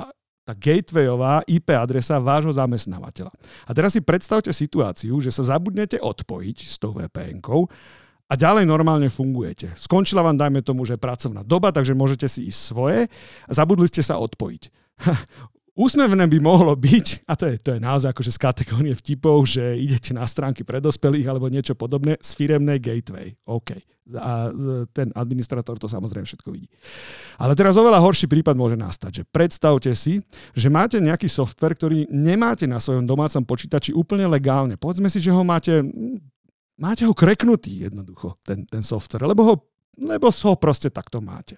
tá 0.47 0.55
gatewayová 0.55 1.43
IP 1.43 1.75
adresa 1.75 2.23
vášho 2.23 2.55
zamestnávateľa. 2.55 3.35
A 3.67 3.71
teraz 3.75 3.91
si 3.91 3.99
predstavte 3.99 4.55
situáciu, 4.55 5.19
že 5.19 5.35
sa 5.35 5.43
zabudnete 5.43 5.99
odpojiť 5.99 6.57
s 6.63 6.79
tou 6.79 6.95
vpn 6.95 7.43
a 8.27 8.33
ďalej 8.35 8.63
normálne 8.67 9.11
fungujete. 9.11 9.75
Skončila 9.75 10.23
vám, 10.23 10.39
dajme 10.39 10.63
tomu, 10.63 10.83
že 10.87 10.99
pracovná 10.99 11.43
doba, 11.43 11.71
takže 11.71 11.95
môžete 11.95 12.27
si 12.31 12.47
ísť 12.47 12.59
svoje 12.59 12.99
a 13.47 13.51
zabudli 13.51 13.87
ste 13.91 14.03
sa 14.03 14.19
odpojiť. 14.19 14.63
Úsmevné 15.77 16.25
by 16.25 16.41
mohlo 16.41 16.73
byť, 16.73 17.29
a 17.29 17.37
to 17.37 17.53
je, 17.53 17.61
to 17.61 17.77
je 17.77 17.79
naozaj 17.79 18.09
akože 18.09 18.33
z 18.33 18.39
kategórie 18.41 18.97
vtipov, 18.97 19.45
že 19.45 19.77
idete 19.77 20.09
na 20.09 20.25
stránky 20.25 20.65
pre 20.65 20.81
dospelých 20.81 21.29
alebo 21.29 21.53
niečo 21.53 21.77
podobné 21.77 22.17
z 22.17 22.33
firemnej 22.33 22.81
gateway. 22.81 23.37
OK. 23.45 23.77
A 24.17 24.49
ten 24.89 25.13
administrator 25.13 25.77
to 25.77 25.85
samozrejme 25.85 26.25
všetko 26.25 26.49
vidí. 26.49 26.65
Ale 27.37 27.53
teraz 27.53 27.77
oveľa 27.77 28.01
horší 28.01 28.25
prípad 28.25 28.57
môže 28.57 28.73
nastať, 28.73 29.21
že 29.21 29.23
predstavte 29.29 29.93
si, 29.93 30.17
že 30.57 30.67
máte 30.73 30.97
nejaký 30.97 31.29
software, 31.29 31.77
ktorý 31.77 32.09
nemáte 32.09 32.65
na 32.65 32.81
svojom 32.81 33.05
domácom 33.05 33.45
počítači 33.45 33.93
úplne 33.93 34.25
legálne. 34.25 34.81
Povedzme 34.81 35.13
si, 35.13 35.21
že 35.21 35.29
ho 35.29 35.45
máte, 35.45 35.85
máte 36.73 37.05
ho 37.05 37.13
kreknutý 37.13 37.85
jednoducho, 37.85 38.33
ten, 38.41 38.65
ten 38.65 38.81
software, 38.81 39.29
lebo 39.29 39.45
ho, 39.45 39.55
lebo 40.01 40.33
ho 40.33 40.53
proste 40.57 40.89
takto 40.89 41.21
máte. 41.21 41.53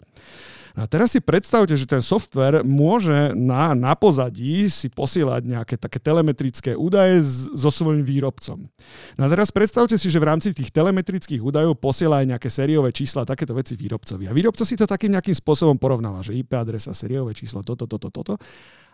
A 0.77 0.85
teraz 0.85 1.13
si 1.13 1.19
predstavte, 1.23 1.73
že 1.73 1.89
ten 1.89 2.03
software 2.03 2.61
môže 2.61 3.33
na, 3.33 3.73
na 3.73 3.93
pozadí 3.97 4.69
si 4.69 4.89
posielať 4.89 5.41
nejaké 5.45 5.75
také 5.77 5.97
telemetrické 5.97 6.77
údaje 6.77 7.25
s, 7.25 7.49
so 7.53 7.73
svojím 7.73 8.05
výrobcom. 8.05 8.69
No 9.17 9.21
a 9.25 9.27
teraz 9.29 9.49
predstavte 9.49 9.97
si, 9.97 10.11
že 10.11 10.21
v 10.21 10.29
rámci 10.29 10.53
tých 10.53 10.69
telemetrických 10.69 11.41
údajov 11.41 11.77
posiela 11.81 12.21
aj 12.21 12.37
nejaké 12.37 12.49
sériové 12.51 12.93
čísla, 12.93 13.25
takéto 13.25 13.57
veci 13.57 13.73
výrobcovi. 13.73 14.29
A 14.29 14.35
výrobca 14.35 14.61
si 14.61 14.77
to 14.77 14.85
takým 14.85 15.15
nejakým 15.17 15.33
spôsobom 15.33 15.77
porovnáva, 15.81 16.21
že 16.21 16.37
IP 16.37 16.53
adresa, 16.53 16.93
sériové 16.93 17.33
číslo, 17.33 17.65
toto, 17.65 17.89
toto, 17.89 18.13
toto. 18.13 18.33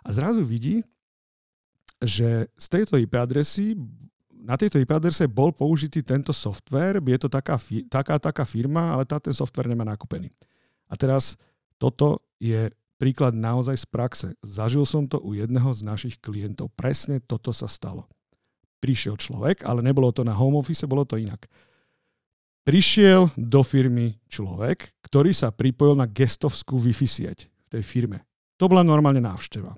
A 0.05 0.10
zrazu 0.13 0.46
vidí, 0.46 0.86
že 2.03 2.51
z 2.55 2.65
tejto 2.70 3.00
IP 3.00 3.15
adresy 3.15 3.75
na 4.46 4.53
tejto 4.53 4.77
IP 4.77 4.94
adrese 4.94 5.25
bol 5.25 5.50
použitý 5.50 6.05
tento 6.05 6.29
software, 6.29 7.01
je 7.01 7.17
to 7.17 7.29
taká, 7.34 7.58
taká, 7.89 8.22
taká 8.22 8.46
firma, 8.46 8.94
ale 8.94 9.01
tá 9.01 9.17
ten 9.17 9.34
software 9.34 9.65
nemá 9.65 9.82
nakúpený. 9.82 10.29
A 10.86 10.94
teraz 10.94 11.34
toto 11.86 12.25
je 12.42 12.74
príklad 12.98 13.38
naozaj 13.38 13.77
z 13.77 13.86
praxe. 13.86 14.27
Zažil 14.42 14.89
som 14.89 15.06
to 15.06 15.22
u 15.22 15.38
jedného 15.38 15.70
z 15.70 15.86
našich 15.86 16.15
klientov. 16.18 16.74
Presne 16.74 17.22
toto 17.22 17.54
sa 17.54 17.70
stalo. 17.70 18.10
Prišiel 18.82 19.22
človek, 19.22 19.62
ale 19.62 19.86
nebolo 19.86 20.10
to 20.10 20.25
na 20.25 20.34
home 20.34 20.58
office, 20.58 20.89
bolo 20.89 21.06
to 21.06 21.22
inak. 21.22 21.46
Prišiel 22.65 23.30
do 23.38 23.62
firmy 23.62 24.18
človek, 24.25 24.98
ktorý 25.06 25.30
sa 25.38 25.54
pripojil 25.54 25.94
na 25.94 26.10
gestovskú 26.10 26.82
Wi-Fi 26.82 27.06
sieť 27.06 27.46
v 27.46 27.68
tej 27.77 27.84
firme. 27.86 28.25
To 28.58 28.65
bola 28.65 28.82
normálne 28.82 29.22
návšteva. 29.22 29.77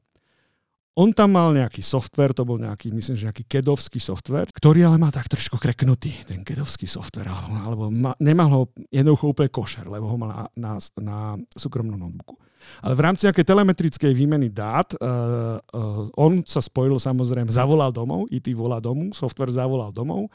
On 0.98 1.14
tam 1.14 1.38
mal 1.38 1.54
nejaký 1.54 1.86
software, 1.86 2.34
to 2.34 2.42
bol 2.42 2.58
nejaký, 2.58 2.90
myslím, 2.90 3.14
že 3.14 3.30
nejaký 3.30 3.46
kedovský 3.46 4.02
software, 4.02 4.50
ktorý 4.50 4.90
ale 4.90 4.98
má 4.98 5.14
tak 5.14 5.30
trošku 5.30 5.62
kreknutý, 5.62 6.10
ten 6.26 6.42
kedovský 6.42 6.90
software, 6.90 7.30
alebo, 7.30 7.54
alebo 7.54 7.84
ma, 7.94 8.18
nemal 8.18 8.50
ho 8.50 8.62
jednoducho 8.90 9.30
úplne 9.30 9.54
košer, 9.54 9.86
lebo 9.86 10.10
ho 10.10 10.18
mal 10.18 10.30
na, 10.34 10.44
na, 10.58 10.72
na 10.98 11.18
súkromnom 11.54 12.02
notebooku. 12.02 12.42
Ale 12.82 12.98
v 12.98 13.04
rámci 13.06 13.30
nejakej 13.30 13.46
telemetrickej 13.46 14.12
výmeny 14.18 14.50
dát 14.50 14.90
uh, 14.98 15.62
uh, 15.62 16.10
on 16.18 16.42
sa 16.42 16.66
spojil 16.66 16.98
samozrejme, 16.98 17.54
zavolal 17.54 17.94
domov, 17.94 18.26
IT 18.34 18.50
volá 18.58 18.82
domov, 18.82 19.14
software 19.14 19.54
zavolal 19.54 19.94
domov. 19.94 20.34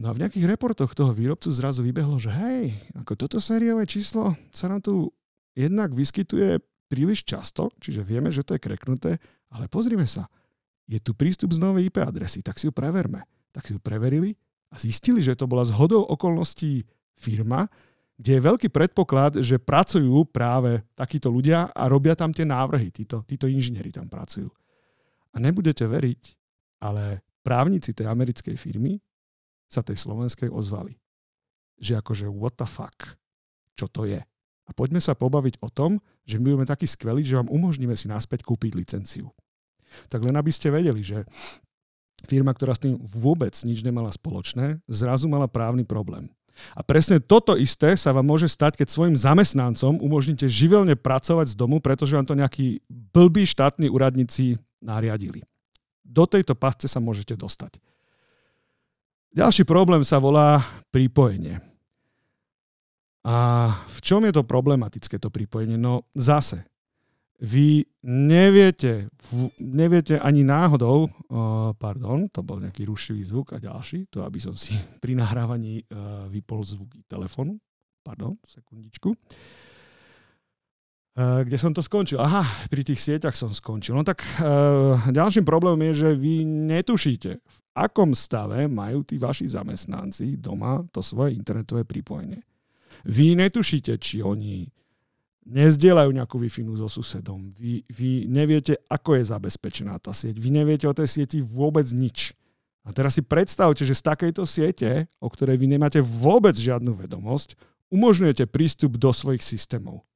No 0.00 0.08
a 0.08 0.16
v 0.16 0.22
nejakých 0.22 0.54
reportoch 0.54 0.94
toho 0.94 1.12
výrobcu 1.12 1.50
zrazu 1.52 1.84
vybehlo, 1.84 2.16
že 2.16 2.32
hej, 2.32 2.78
ako 2.94 3.12
toto 3.18 3.36
sériové 3.42 3.84
číslo 3.84 4.38
sa 4.54 4.70
nám 4.70 4.80
tu 4.80 5.10
jednak 5.52 5.92
vyskytuje 5.92 6.62
príliš 6.90 7.22
často, 7.22 7.68
čiže 7.78 8.02
vieme, 8.02 8.32
že 8.34 8.42
to 8.42 8.56
je 8.56 8.64
kreknuté, 8.64 9.10
ale 9.50 9.66
pozrime 9.66 10.06
sa, 10.06 10.30
je 10.90 10.98
tu 10.98 11.14
prístup 11.14 11.54
z 11.54 11.62
novej 11.62 11.86
IP 11.86 12.02
adresy, 12.02 12.42
tak 12.42 12.58
si 12.58 12.66
ju 12.66 12.74
preverme. 12.74 13.22
Tak 13.54 13.66
si 13.66 13.74
ju 13.74 13.80
preverili 13.82 14.34
a 14.70 14.78
zistili, 14.78 15.22
že 15.22 15.38
to 15.38 15.46
bola 15.46 15.66
zhodou 15.66 16.02
okolností 16.06 16.86
firma, 17.14 17.70
kde 18.20 18.36
je 18.36 18.46
veľký 18.46 18.68
predpoklad, 18.68 19.40
že 19.40 19.56
pracujú 19.56 20.28
práve 20.28 20.84
takíto 20.92 21.32
ľudia 21.32 21.72
a 21.72 21.88
robia 21.88 22.12
tam 22.12 22.34
tie 22.34 22.44
návrhy, 22.44 22.92
títo, 22.92 23.24
títo 23.24 23.48
inžinieri 23.48 23.88
tam 23.88 24.12
pracujú. 24.12 24.50
A 25.32 25.36
nebudete 25.40 25.86
veriť, 25.86 26.22
ale 26.84 27.24
právnici 27.40 27.96
tej 27.96 28.10
americkej 28.10 28.60
firmy 28.60 29.00
sa 29.70 29.80
tej 29.80 29.96
slovenskej 29.96 30.52
ozvali. 30.52 30.98
Že 31.80 32.02
akože 32.04 32.26
what 32.28 32.60
the 32.60 32.68
fuck, 32.68 33.16
čo 33.72 33.88
to 33.88 34.04
je. 34.04 34.20
A 34.68 34.70
poďme 34.76 35.00
sa 35.00 35.16
pobaviť 35.16 35.62
o 35.64 35.72
tom, 35.72 35.98
že 36.28 36.36
my 36.36 36.52
budeme 36.52 36.68
takí 36.68 36.84
skvelí, 36.84 37.24
že 37.24 37.40
vám 37.40 37.48
umožníme 37.48 37.96
si 37.96 38.06
naspäť 38.06 38.44
kúpiť 38.44 38.76
licenciu. 38.76 39.32
Tak 40.08 40.22
len 40.22 40.34
aby 40.36 40.50
ste 40.54 40.72
vedeli, 40.72 41.00
že 41.02 41.26
firma, 42.28 42.52
ktorá 42.52 42.76
s 42.76 42.84
tým 42.84 43.00
vôbec 43.00 43.52
nič 43.64 43.80
nemala 43.80 44.12
spoločné, 44.12 44.80
zrazu 44.86 45.26
mala 45.26 45.48
právny 45.48 45.88
problém. 45.88 46.28
A 46.76 46.84
presne 46.84 47.22
toto 47.22 47.56
isté 47.56 47.96
sa 47.96 48.12
vám 48.12 48.26
môže 48.26 48.44
stať, 48.44 48.76
keď 48.76 48.88
svojim 48.92 49.16
zamestnancom 49.16 49.96
umožníte 49.96 50.44
živelne 50.44 50.92
pracovať 50.92 51.56
z 51.56 51.58
domu, 51.58 51.80
pretože 51.80 52.12
vám 52.12 52.28
to 52.28 52.36
nejakí 52.36 52.84
blbí 52.90 53.48
štátni 53.48 53.88
úradníci 53.88 54.60
nariadili. 54.84 55.40
Do 56.04 56.28
tejto 56.28 56.52
pasce 56.52 56.90
sa 56.90 57.00
môžete 57.00 57.38
dostať. 57.38 57.80
Ďalší 59.30 59.62
problém 59.62 60.02
sa 60.02 60.18
volá 60.18 60.60
pripojenie. 60.90 61.62
A 63.22 63.68
v 63.86 63.98
čom 64.00 64.24
je 64.26 64.32
to 64.32 64.48
problematické, 64.48 65.20
to 65.20 65.30
pripojenie? 65.30 65.76
No 65.76 66.08
zase, 66.16 66.66
vy 67.40 67.88
neviete, 68.04 69.08
neviete 69.60 70.20
ani 70.20 70.44
náhodou, 70.44 71.08
uh, 71.08 71.72
pardon, 71.72 72.28
to 72.28 72.44
bol 72.44 72.60
nejaký 72.60 72.84
rušivý 72.84 73.24
zvuk 73.24 73.56
a 73.56 73.58
ďalší, 73.58 74.12
to 74.12 74.20
aby 74.20 74.36
som 74.36 74.52
si 74.52 74.76
pri 75.02 75.16
nahrávaní 75.16 75.88
uh, 75.88 76.28
vypol 76.28 76.60
zvuky 76.60 77.00
telefonu. 77.08 77.56
Pardon, 78.04 78.36
sekundičku. 78.44 79.12
Uh, 81.16 81.40
kde 81.44 81.56
som 81.56 81.72
to 81.72 81.80
skončil? 81.80 82.20
Aha, 82.20 82.44
pri 82.68 82.84
tých 82.84 83.00
sieťach 83.00 83.36
som 83.36 83.48
skončil. 83.52 83.96
No 83.96 84.04
tak 84.04 84.20
ďalším 85.08 85.44
problémom 85.44 85.80
je, 85.90 86.06
že 86.06 86.08
vy 86.16 86.44
netušíte, 86.44 87.30
v 87.40 87.58
akom 87.72 88.12
stave 88.12 88.68
majú 88.68 89.00
tí 89.04 89.16
vaši 89.16 89.48
zamestnanci 89.48 90.36
doma 90.36 90.84
to 90.92 91.00
svoje 91.00 91.36
internetové 91.36 91.88
pripojenie. 91.88 92.44
Vy 93.08 93.32
netušíte, 93.32 93.96
či 93.96 94.20
oni 94.20 94.68
nezdielajú 95.46 96.10
nejakú 96.12 96.36
wi 96.36 96.50
so 96.52 96.88
susedom. 96.88 97.48
Vy, 97.56 97.84
vy 97.88 98.28
neviete, 98.28 98.76
ako 98.88 99.16
je 99.16 99.30
zabezpečená 99.32 99.96
tá 99.98 100.12
sieť. 100.12 100.36
Vy 100.36 100.52
neviete 100.52 100.86
o 100.86 100.96
tej 100.96 101.08
sieti 101.08 101.40
vôbec 101.40 101.88
nič. 101.90 102.36
A 102.84 102.92
teraz 102.96 103.16
si 103.16 103.22
predstavte, 103.22 103.84
že 103.84 103.96
z 103.96 104.02
takejto 104.04 104.48
siete, 104.48 105.08
o 105.20 105.28
ktorej 105.28 105.60
vy 105.60 105.68
nemáte 105.68 106.00
vôbec 106.00 106.56
žiadnu 106.56 106.96
vedomosť, 106.96 107.56
umožňujete 107.92 108.48
prístup 108.48 108.96
do 108.96 109.12
svojich 109.12 109.44
systémov. 109.44 110.06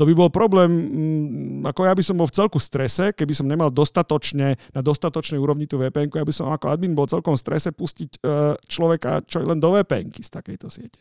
To 0.00 0.08
by 0.08 0.12
bol 0.16 0.32
problém, 0.32 0.70
mm, 0.72 1.68
ako 1.68 1.80
ja 1.84 1.92
by 1.92 2.02
som 2.02 2.16
bol 2.16 2.26
v 2.26 2.36
celku 2.36 2.56
strese, 2.56 3.12
keby 3.12 3.32
som 3.36 3.44
nemal 3.44 3.68
dostatočne, 3.68 4.56
na 4.72 4.80
dostatočnej 4.80 5.36
úrovni 5.36 5.68
tú 5.68 5.76
vpn 5.76 6.08
ja 6.08 6.24
by 6.24 6.32
som 6.32 6.48
ako 6.48 6.72
admin 6.72 6.96
bol 6.96 7.04
celkom 7.04 7.36
v 7.36 7.42
strese 7.44 7.70
pustiť 7.76 8.10
e, 8.18 8.56
človeka 8.66 9.20
čo 9.28 9.44
len 9.44 9.60
do 9.60 9.76
vpn 9.76 10.08
z 10.16 10.30
takejto 10.32 10.72
siete. 10.72 10.98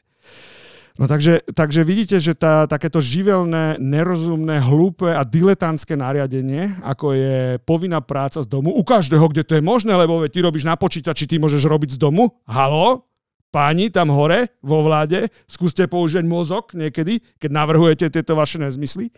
No 0.99 1.07
takže, 1.07 1.39
takže 1.55 1.87
vidíte, 1.87 2.19
že 2.19 2.35
tá, 2.35 2.67
takéto 2.67 2.99
živelné, 2.99 3.79
nerozumné, 3.79 4.59
hlúpe 4.59 5.07
a 5.07 5.23
diletantské 5.23 5.95
nariadenie, 5.95 6.83
ako 6.83 7.15
je 7.15 7.37
povinná 7.63 8.03
práca 8.03 8.43
z 8.43 8.47
domu, 8.47 8.75
u 8.75 8.83
každého, 8.83 9.23
kde 9.31 9.47
to 9.47 9.55
je 9.55 9.63
možné, 9.63 9.95
lebo 9.95 10.19
ty 10.27 10.43
robíš 10.43 10.67
na 10.67 10.75
počítači, 10.75 11.31
ty 11.31 11.39
môžeš 11.39 11.63
robiť 11.63 11.95
z 11.95 12.01
domu. 12.01 12.35
Halo? 12.43 13.07
Páni 13.51 13.91
tam 13.91 14.07
hore 14.15 14.55
vo 14.63 14.79
vláde, 14.79 15.27
skúste 15.43 15.83
použiť 15.83 16.23
mozog 16.23 16.71
niekedy, 16.71 17.19
keď 17.35 17.49
navrhujete 17.51 18.07
tieto 18.07 18.31
vaše 18.31 18.55
nezmysly. 18.55 19.11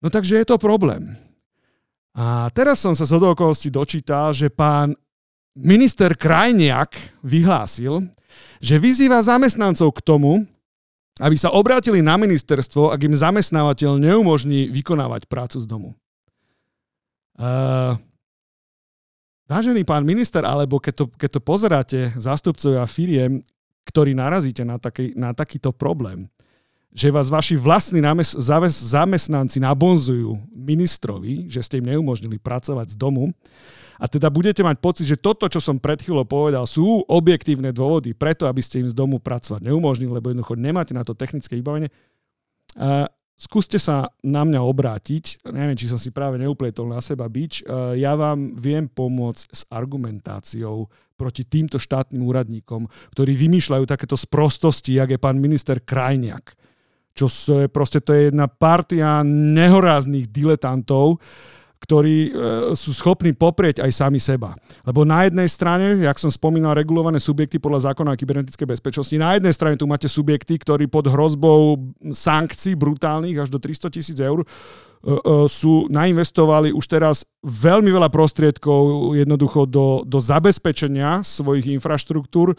No 0.00 0.08
takže 0.08 0.40
je 0.40 0.46
to 0.48 0.56
problém. 0.56 1.12
A 2.16 2.48
teraz 2.52 2.80
som 2.80 2.96
sa 2.96 3.04
z 3.04 3.16
okolností 3.16 3.68
dočítal, 3.68 4.32
že 4.32 4.48
pán 4.48 4.96
minister 5.52 6.16
Krajniak 6.16 7.20
vyhlásil, 7.20 8.08
že 8.64 8.80
vyzýva 8.80 9.20
zamestnancov 9.20 9.92
k 9.92 10.00
tomu, 10.00 10.48
aby 11.20 11.36
sa 11.36 11.52
obrátili 11.52 12.00
na 12.00 12.16
ministerstvo, 12.16 12.88
ak 12.88 13.00
im 13.04 13.12
zamestnávateľ 13.12 14.00
neumožní 14.00 14.72
vykonávať 14.72 15.28
prácu 15.28 15.60
z 15.60 15.66
domu. 15.68 15.90
Uh, 17.36 17.94
vážený 19.44 19.84
pán 19.84 20.02
minister, 20.08 20.42
alebo 20.48 20.80
keď 20.80 20.94
to, 20.96 21.04
keď 21.12 21.30
to 21.36 21.40
pozeráte 21.44 22.00
zástupcovia 22.16 22.88
firiem, 22.88 23.44
ktorí 23.84 24.16
narazíte 24.16 24.64
na, 24.64 24.80
taký, 24.80 25.12
na 25.12 25.36
takýto 25.36 25.68
problém, 25.70 26.24
že 26.94 27.12
vás 27.12 27.28
vaši 27.28 27.58
vlastní 27.58 28.00
námes, 28.00 28.32
zamestnanci 28.80 29.60
nabonzujú 29.60 30.40
ministrovi, 30.54 31.50
že 31.52 31.60
ste 31.60 31.82
im 31.82 31.90
neumožnili 31.90 32.40
pracovať 32.40 32.94
z 32.94 32.96
domu, 32.96 33.34
a 33.98 34.04
teda 34.10 34.30
budete 34.30 34.66
mať 34.66 34.76
pocit, 34.82 35.06
že 35.06 35.20
toto, 35.20 35.46
čo 35.46 35.62
som 35.62 35.78
pred 35.78 36.02
chvíľou 36.02 36.26
povedal, 36.26 36.66
sú 36.66 37.02
objektívne 37.06 37.70
dôvody 37.70 38.14
preto, 38.14 38.50
aby 38.50 38.58
ste 38.58 38.82
im 38.82 38.88
z 38.90 38.96
domu 38.96 39.22
pracovať 39.22 39.62
neumožnili, 39.66 40.10
lebo 40.10 40.34
jednoducho 40.34 40.58
nemáte 40.58 40.92
na 40.92 41.06
to 41.06 41.14
technické 41.14 41.54
vybavenie. 41.54 41.92
A 42.74 43.06
skúste 43.34 43.78
sa 43.78 44.10
na 44.22 44.42
mňa 44.42 44.62
obrátiť. 44.62 45.46
Neviem, 45.50 45.78
či 45.78 45.90
som 45.90 45.98
si 45.98 46.10
práve 46.10 46.38
neupletol 46.38 46.90
na 46.90 46.98
seba 46.98 47.26
bič. 47.30 47.62
Ja 47.94 48.18
vám 48.18 48.58
viem 48.58 48.90
pomôcť 48.90 49.42
s 49.50 49.62
argumentáciou 49.70 50.90
proti 51.14 51.46
týmto 51.46 51.78
štátnym 51.78 52.26
úradníkom, 52.26 52.90
ktorí 53.14 53.38
vymýšľajú 53.38 53.86
takéto 53.86 54.18
sprostosti, 54.18 54.98
jak 54.98 55.14
je 55.14 55.22
pán 55.22 55.38
minister 55.38 55.78
Krajniak. 55.78 56.58
Čo 57.14 57.30
je 57.62 57.70
proste, 57.70 58.02
to 58.02 58.10
je 58.10 58.34
jedna 58.34 58.50
partia 58.50 59.22
nehoráznych 59.22 60.34
diletantov, 60.34 61.22
ktorí 61.84 62.16
e, 62.16 62.30
sú 62.72 62.96
schopní 62.96 63.36
poprieť 63.36 63.84
aj 63.84 63.92
sami 63.92 64.16
seba. 64.16 64.56
Lebo 64.88 65.04
na 65.04 65.28
jednej 65.28 65.44
strane, 65.52 66.00
jak 66.00 66.16
som 66.16 66.32
spomínal, 66.32 66.72
regulované 66.72 67.20
subjekty 67.20 67.60
podľa 67.60 67.92
zákona 67.92 68.16
o 68.16 68.18
kybernetickej 68.18 68.64
bezpečnosti, 68.64 69.12
na 69.20 69.36
jednej 69.36 69.52
strane 69.52 69.76
tu 69.76 69.84
máte 69.84 70.08
subjekty, 70.08 70.56
ktorí 70.56 70.88
pod 70.88 71.12
hrozbou 71.12 71.76
sankcií 72.08 72.72
brutálnych 72.72 73.36
až 73.36 73.52
do 73.52 73.60
300 73.60 73.92
tisíc 73.92 74.16
eur 74.16 74.40
e, 74.40 74.46
e, 74.48 75.20
sú 75.52 75.92
nainvestovali 75.92 76.72
už 76.72 76.88
teraz 76.88 77.28
veľmi 77.44 77.92
veľa 77.92 78.08
prostriedkov 78.08 79.12
jednoducho 79.20 79.68
do, 79.68 80.00
do 80.08 80.16
zabezpečenia 80.16 81.20
svojich 81.20 81.68
infraštruktúr, 81.68 82.56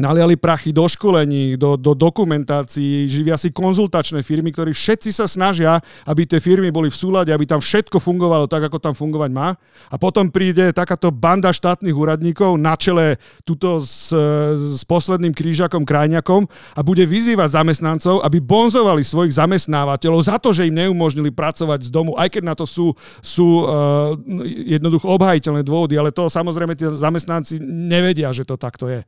naliali 0.00 0.40
prachy 0.40 0.72
do 0.72 0.88
školení, 0.88 1.60
do, 1.60 1.76
do 1.76 1.92
dokumentácií, 1.92 3.04
živia 3.12 3.36
si 3.36 3.52
konzultačné 3.52 4.24
firmy, 4.24 4.48
ktorí 4.48 4.72
všetci 4.72 5.10
sa 5.12 5.28
snažia, 5.28 5.76
aby 6.08 6.24
tie 6.24 6.40
firmy 6.40 6.72
boli 6.72 6.88
v 6.88 6.96
súlade, 6.96 7.28
aby 7.28 7.44
tam 7.44 7.60
všetko 7.60 8.00
fungovalo 8.00 8.48
tak, 8.48 8.72
ako 8.72 8.80
tam 8.80 8.94
fungovať 8.96 9.30
má. 9.30 9.52
A 9.92 9.96
potom 10.00 10.32
príde 10.32 10.72
takáto 10.72 11.12
banda 11.12 11.52
štátnych 11.52 11.92
úradníkov 11.92 12.56
na 12.56 12.72
čele 12.72 13.20
tuto 13.44 13.84
s, 13.84 14.08
s 14.56 14.82
posledným 14.88 15.36
krížakom 15.36 15.84
krajňakom 15.84 16.48
a 16.72 16.80
bude 16.80 17.04
vyzývať 17.04 17.60
zamestnancov, 17.60 18.24
aby 18.24 18.40
bonzovali 18.40 19.04
svojich 19.04 19.36
zamestnávateľov 19.36 20.20
za 20.24 20.40
to, 20.40 20.56
že 20.56 20.72
im 20.72 20.78
neumožnili 20.88 21.28
pracovať 21.28 21.88
z 21.88 21.90
domu, 21.92 22.16
aj 22.16 22.32
keď 22.32 22.42
na 22.48 22.54
to 22.56 22.64
sú, 22.64 22.96
sú 23.20 23.68
uh, 23.68 24.16
jednoducho 24.64 25.04
obhajiteľné 25.04 25.60
dôvody, 25.60 26.00
ale 26.00 26.14
to 26.14 26.32
samozrejme 26.32 26.72
tie 26.72 26.88
zamestnanci 26.88 27.60
nevedia, 27.62 28.32
že 28.32 28.48
to 28.48 28.56
takto 28.56 28.88
je. 28.88 29.04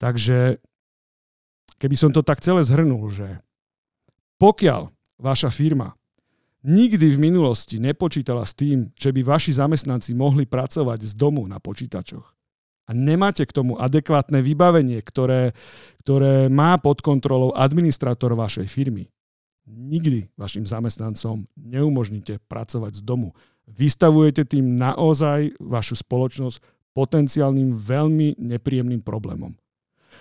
Takže 0.00 0.56
keby 1.76 1.96
som 1.96 2.10
to 2.10 2.24
tak 2.24 2.40
celé 2.40 2.64
zhrnul, 2.64 3.12
že 3.12 3.44
pokiaľ 4.40 4.88
vaša 5.20 5.52
firma 5.52 5.92
nikdy 6.64 7.12
v 7.12 7.22
minulosti 7.30 7.76
nepočítala 7.76 8.48
s 8.48 8.56
tým, 8.56 8.88
že 8.96 9.12
by 9.12 9.20
vaši 9.20 9.52
zamestnanci 9.52 10.16
mohli 10.16 10.48
pracovať 10.48 11.04
z 11.04 11.12
domu 11.12 11.44
na 11.44 11.60
počítačoch 11.60 12.40
a 12.88 12.90
nemáte 12.90 13.46
k 13.46 13.54
tomu 13.54 13.78
adekvátne 13.78 14.42
vybavenie, 14.42 14.98
ktoré, 15.04 15.54
ktoré 16.02 16.50
má 16.50 16.74
pod 16.80 17.04
kontrolou 17.04 17.54
administrátor 17.54 18.34
vašej 18.34 18.66
firmy, 18.66 19.06
nikdy 19.70 20.26
vašim 20.34 20.66
zamestnancom 20.66 21.46
neumožníte 21.54 22.42
pracovať 22.50 22.98
z 22.98 23.02
domu. 23.06 23.30
Vystavujete 23.70 24.42
tým 24.42 24.74
naozaj 24.74 25.54
vašu 25.62 26.02
spoločnosť 26.02 26.58
potenciálnym 26.90 27.78
veľmi 27.78 28.42
nepríjemným 28.42 29.06
problémom. 29.06 29.54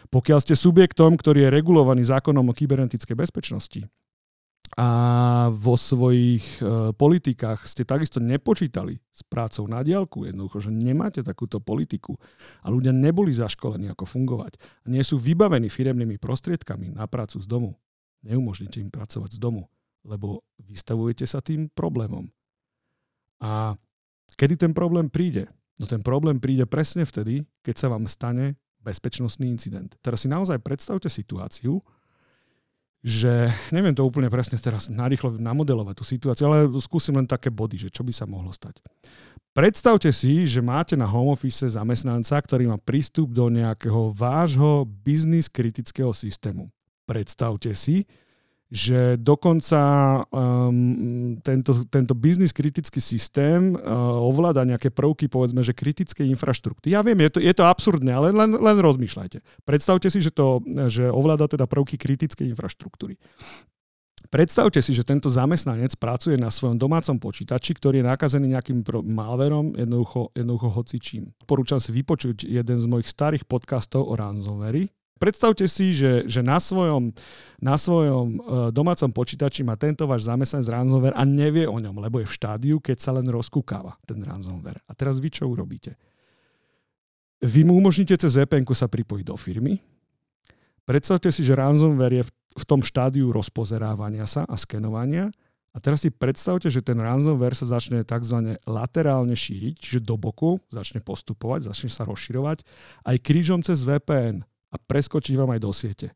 Pokiaľ 0.07 0.39
ste 0.39 0.55
subjektom, 0.55 1.19
ktorý 1.19 1.47
je 1.47 1.53
regulovaný 1.53 2.07
zákonom 2.07 2.47
o 2.47 2.55
kybernetickej 2.55 3.19
bezpečnosti 3.19 3.83
a 4.77 5.49
vo 5.49 5.73
svojich 5.73 6.61
e, 6.61 6.93
politikách 6.93 7.65
ste 7.65 7.81
takisto 7.81 8.21
nepočítali 8.21 9.01
s 9.09 9.25
prácou 9.25 9.65
na 9.65 9.81
diálku, 9.81 10.29
jednoducho, 10.29 10.69
že 10.69 10.71
nemáte 10.71 11.25
takúto 11.25 11.57
politiku 11.57 12.21
a 12.61 12.69
ľudia 12.69 12.93
neboli 12.93 13.33
zaškolení, 13.33 13.89
ako 13.89 14.05
fungovať 14.05 14.61
a 14.85 14.93
nie 14.93 15.01
sú 15.01 15.17
vybavení 15.17 15.73
firemnými 15.73 16.21
prostriedkami 16.21 16.93
na 16.93 17.09
prácu 17.09 17.41
z 17.41 17.47
domu, 17.49 17.81
neumožnite 18.21 18.77
im 18.77 18.93
pracovať 18.93 19.35
z 19.35 19.39
domu, 19.41 19.65
lebo 20.05 20.45
vystavujete 20.61 21.25
sa 21.25 21.41
tým 21.41 21.73
problémom. 21.73 22.29
A 23.41 23.73
kedy 24.37 24.69
ten 24.69 24.71
problém 24.77 25.09
príde? 25.09 25.49
No 25.81 25.89
ten 25.89 26.03
problém 26.05 26.37
príde 26.37 26.69
presne 26.69 27.09
vtedy, 27.09 27.47
keď 27.65 27.75
sa 27.75 27.87
vám 27.89 28.05
stane 28.05 28.59
bezpečnostný 28.83 29.47
incident. 29.47 29.95
Teraz 29.99 30.23
si 30.23 30.31
naozaj 30.31 30.63
predstavte 30.63 31.11
situáciu, 31.11 31.83
že 32.99 33.47
neviem 33.71 33.95
to 33.95 34.03
úplne 34.03 34.27
presne 34.27 34.59
teraz 34.59 34.91
narýchlo 34.91 35.39
namodelovať 35.39 35.95
tú 35.95 36.03
situáciu, 36.03 36.51
ale 36.51 36.67
skúsim 36.83 37.15
len 37.15 37.23
také 37.23 37.47
body, 37.47 37.87
že 37.87 37.89
čo 37.91 38.03
by 38.03 38.11
sa 38.11 38.27
mohlo 38.27 38.51
stať. 38.51 38.83
Predstavte 39.55 40.11
si, 40.11 40.43
že 40.45 40.59
máte 40.59 40.99
na 40.99 41.07
home 41.07 41.31
office 41.31 41.63
zamestnanca, 41.63 42.37
ktorý 42.37 42.69
má 42.69 42.77
prístup 42.77 43.31
do 43.31 43.47
nejakého 43.47 44.11
vášho 44.11 44.83
biznis 44.83 45.47
kritického 45.47 46.11
systému. 46.11 46.67
Predstavte 47.07 47.71
si, 47.73 48.05
že 48.69 49.17
dokonca 49.17 49.81
um, 50.29 51.41
tento, 51.41 51.89
tento 51.89 52.13
biznis 52.13 52.53
kritický 52.53 53.01
systém 53.01 53.73
uh, 53.73 53.81
ovláda 54.21 54.61
nejaké 54.61 54.93
prvky, 54.93 55.25
povedzme, 55.25 55.65
že 55.65 55.73
kritické 55.73 56.21
infraštruktúry. 56.29 56.93
Ja 56.93 57.01
viem, 57.01 57.17
je 57.25 57.29
to, 57.33 57.39
je 57.41 57.53
to 57.53 57.65
absurdné, 57.65 58.13
ale 58.13 58.29
len, 58.29 58.53
len 58.53 58.77
rozmýšľajte. 58.77 59.41
Predstavte 59.65 60.13
si, 60.13 60.21
že, 60.21 60.29
to, 60.29 60.61
že 60.85 61.09
ovláda 61.09 61.49
teda 61.49 61.65
prvky 61.65 61.97
kritickej 61.97 62.53
infraštruktúry. 62.53 63.17
Predstavte 64.29 64.85
si, 64.85 64.93
že 64.93 65.01
tento 65.01 65.25
zamestnanec 65.25 65.97
pracuje 65.97 66.37
na 66.37 66.53
svojom 66.53 66.77
domácom 66.77 67.17
počítači, 67.17 67.73
ktorý 67.73 68.05
je 68.05 68.09
nakazený 68.13 68.53
nejakým 68.53 68.85
malverom, 69.09 69.73
jednoducho, 69.73 70.29
jednoducho 70.37 70.69
hocičím. 70.69 71.23
Porúčam 71.49 71.81
si 71.81 71.89
vypočuť 71.89 72.45
jeden 72.45 72.77
z 72.77 72.85
mojich 72.85 73.09
starých 73.09 73.49
podcastov 73.49 74.05
o 74.05 74.13
ransomware, 74.13 74.85
Predstavte 75.19 75.67
si, 75.67 75.91
že, 75.91 76.23
že 76.31 76.39
na 76.39 76.63
svojom, 76.63 77.11
na 77.59 77.75
svojom 77.75 78.27
uh, 78.39 78.39
domácom 78.71 79.11
počítači 79.11 79.67
má 79.67 79.75
tento 79.75 80.07
váš 80.07 80.31
zamestnanec 80.31 80.71
ransomware 80.71 81.19
a 81.19 81.27
nevie 81.27 81.67
o 81.67 81.75
ňom, 81.75 81.99
lebo 81.99 82.23
je 82.23 82.27
v 82.31 82.35
štádiu, 82.39 82.75
keď 82.79 82.97
sa 83.03 83.11
len 83.11 83.27
rozkúkáva 83.27 83.99
ten 84.07 84.23
ransomware. 84.23 84.79
A 84.87 84.95
teraz 84.95 85.19
vy 85.19 85.27
čo 85.27 85.51
urobíte? 85.51 85.99
Vy 87.43 87.67
mu 87.67 87.75
umožníte 87.75 88.15
cez 88.15 88.39
vpn 88.39 88.63
sa 88.71 88.87
pripojiť 88.87 89.25
do 89.27 89.35
firmy. 89.35 89.83
Predstavte 90.87 91.29
si, 91.35 91.43
že 91.43 91.53
ransomware 91.53 92.23
je 92.23 92.23
v, 92.23 92.31
v 92.31 92.63
tom 92.63 92.79
štádiu 92.79 93.29
rozpozerávania 93.35 94.23
sa 94.23 94.47
a 94.47 94.55
skenovania. 94.55 95.29
A 95.69 95.77
teraz 95.77 96.01
si 96.01 96.09
predstavte, 96.09 96.65
že 96.73 96.81
ten 96.81 96.97
ransomware 96.97 97.53
sa 97.53 97.77
začne 97.77 98.01
tzv. 98.01 98.57
laterálne 98.65 99.37
šíriť, 99.37 99.75
čiže 99.77 99.99
do 100.01 100.17
boku 100.17 100.57
začne 100.73 100.97
postupovať, 101.03 101.69
začne 101.69 101.93
sa 101.93 102.09
rozširovať 102.09 102.65
aj 103.05 103.15
krížom 103.21 103.61
cez 103.61 103.85
VPN 103.85 104.48
a 104.69 104.75
preskočí 104.77 105.33
vám 105.33 105.53
aj 105.53 105.61
do 105.61 105.71
siete. 105.73 106.07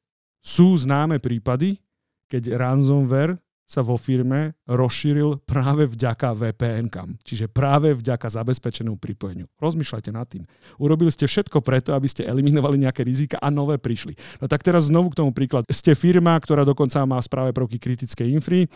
Sú 0.44 0.76
známe 0.76 1.18
prípady, 1.24 1.80
keď 2.28 2.58
ransomware 2.60 3.39
sa 3.63 3.80
vo 3.82 3.96
firme 3.96 4.54
rozšíril 4.68 5.42
práve 5.48 5.88
vďaka 5.88 6.36
VPN-kam, 6.36 7.18
čiže 7.24 7.50
práve 7.50 7.96
vďaka 7.96 8.28
zabezpečenému 8.28 9.00
pripojeniu. 9.00 9.48
Rozmýšľajte 9.58 10.12
nad 10.13 10.28
tým. 10.28 10.44
Urobili 10.78 11.10
ste 11.10 11.26
všetko 11.26 11.63
preto, 11.63 11.96
aby 11.96 12.06
ste 12.06 12.28
eliminovali 12.28 12.78
nejaké 12.78 13.02
rizika 13.08 13.39
a 13.39 13.48
nové 13.48 13.80
prišli. 13.80 14.13
No 14.44 14.52
tak 14.52 14.62
teraz 14.62 14.92
znovu 14.92 15.16
k 15.16 15.24
tomu 15.24 15.32
príklad. 15.32 15.63
Ste 15.72 15.96
firma, 15.96 16.36
ktorá 16.38 16.68
dokonca 16.68 17.02
má 17.08 17.18
správe 17.24 17.56
prvky 17.56 17.80
kritickej 17.80 18.36
infry, 18.36 18.68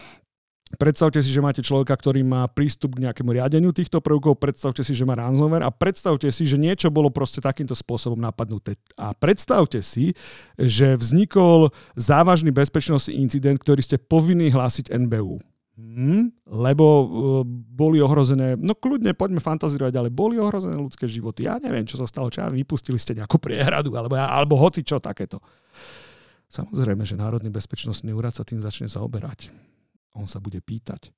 Predstavte 0.76 1.24
si, 1.24 1.32
že 1.32 1.40
máte 1.40 1.64
človeka, 1.64 1.96
ktorý 1.96 2.28
má 2.28 2.44
prístup 2.52 3.00
k 3.00 3.08
nejakému 3.08 3.32
riadeniu 3.32 3.72
týchto 3.72 4.04
prvkov, 4.04 4.36
predstavte 4.36 4.84
si, 4.84 4.92
že 4.92 5.08
má 5.08 5.16
ransomware 5.16 5.64
a 5.64 5.72
predstavte 5.72 6.28
si, 6.28 6.44
že 6.44 6.60
niečo 6.60 6.92
bolo 6.92 7.08
proste 7.08 7.40
takýmto 7.40 7.72
spôsobom 7.72 8.20
napadnuté. 8.20 8.76
A 9.00 9.16
predstavte 9.16 9.80
si, 9.80 10.12
že 10.60 11.00
vznikol 11.00 11.72
závažný 11.96 12.52
bezpečnostný 12.52 13.16
incident, 13.16 13.64
ktorý 13.64 13.80
ste 13.80 13.96
povinní 13.96 14.52
hlásiť 14.52 14.92
NBU. 14.92 15.40
Hmm, 15.80 16.36
lebo 16.44 16.84
uh, 16.84 17.08
boli 17.48 18.04
ohrozené, 18.04 18.60
no 18.60 18.76
kľudne 18.76 19.16
poďme 19.16 19.40
fantazírovať, 19.40 19.94
ale 19.96 20.10
boli 20.12 20.36
ohrozené 20.36 20.76
ľudské 20.76 21.08
životy. 21.08 21.48
Ja 21.48 21.64
neviem, 21.64 21.88
čo 21.88 21.96
sa 21.96 22.10
stalo, 22.10 22.28
čo 22.28 22.44
ja 22.44 22.52
vypustili 22.52 23.00
ste 23.00 23.16
nejakú 23.16 23.40
priehradu, 23.40 23.96
alebo, 23.96 24.20
alebo 24.20 24.60
hoci 24.60 24.84
čo 24.84 25.00
takéto. 25.00 25.40
Samozrejme, 26.52 27.08
že 27.08 27.16
Národný 27.16 27.54
bezpečnostný 27.54 28.12
úrad 28.12 28.36
sa 28.36 28.44
tým 28.44 28.60
začne 28.60 28.92
zaoberať 28.92 29.54
on 30.18 30.26
sa 30.26 30.42
bude 30.42 30.58
pýtať. 30.58 31.14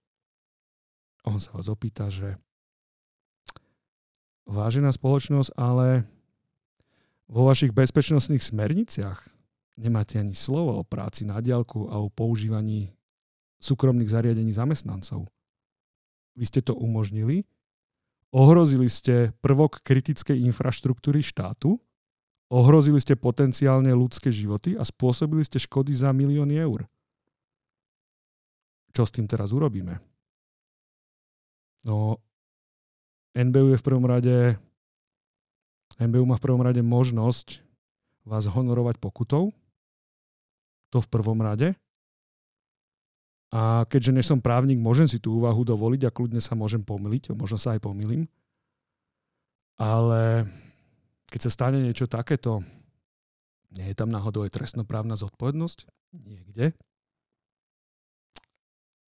On 1.23 1.39
sa 1.39 1.55
vás 1.55 1.71
opýta, 1.71 2.12
že 2.12 2.35
vážená 4.43 4.91
spoločnosť, 4.91 5.55
ale 5.55 6.03
vo 7.31 7.47
vašich 7.47 7.71
bezpečnostných 7.71 8.43
smerniciach 8.43 9.23
nemáte 9.79 10.19
ani 10.19 10.35
slovo 10.35 10.75
o 10.75 10.83
práci 10.83 11.23
na 11.23 11.39
diálku 11.39 11.88
a 11.88 12.03
o 12.03 12.12
používaní 12.12 12.91
súkromných 13.63 14.12
zariadení 14.12 14.51
zamestnancov. 14.51 15.31
Vy 16.35 16.45
ste 16.47 16.59
to 16.63 16.75
umožnili, 16.75 17.47
ohrozili 18.31 18.88
ste 18.88 19.35
prvok 19.43 19.83
kritickej 19.83 20.39
infraštruktúry 20.47 21.19
štátu, 21.19 21.79
ohrozili 22.47 22.99
ste 23.03 23.19
potenciálne 23.19 23.91
ľudské 23.91 24.31
životy 24.31 24.79
a 24.79 24.83
spôsobili 24.88 25.43
ste 25.43 25.59
škody 25.59 25.91
za 25.91 26.15
milióny 26.15 26.55
eur 26.59 26.88
čo 28.93 29.04
s 29.06 29.13
tým 29.13 29.30
teraz 29.30 29.54
urobíme? 29.54 29.97
No, 31.86 32.19
NBU 33.34 33.73
je 33.73 33.80
v 33.80 33.86
prvom 33.86 34.04
rade 34.04 34.60
NBU 35.97 36.23
má 36.23 36.38
v 36.38 36.45
prvom 36.45 36.62
rade 36.62 36.86
možnosť 36.86 37.65
vás 38.23 38.45
honorovať 38.45 39.02
pokutou. 39.02 39.49
To 40.93 40.97
v 41.02 41.12
prvom 41.12 41.41
rade. 41.41 41.73
A 43.49 43.89
keďže 43.89 44.13
nie 44.13 44.21
som 44.21 44.38
právnik, 44.38 44.78
môžem 44.78 45.10
si 45.10 45.17
tú 45.17 45.41
úvahu 45.41 45.65
dovoliť 45.65 46.06
a 46.06 46.13
kľudne 46.13 46.38
sa 46.38 46.54
môžem 46.54 46.86
pomýliť, 46.86 47.34
možno 47.34 47.58
sa 47.58 47.73
aj 47.73 47.82
pomýlim. 47.82 48.30
Ale 49.82 50.45
keď 51.34 51.49
sa 51.49 51.52
stane 51.54 51.82
niečo 51.82 52.06
takéto, 52.06 52.62
nie 53.73 53.89
je 53.89 53.97
tam 53.97 54.13
náhodou 54.13 54.45
aj 54.45 54.54
trestnoprávna 54.54 55.17
zodpovednosť? 55.17 55.89
Niekde. 56.13 56.78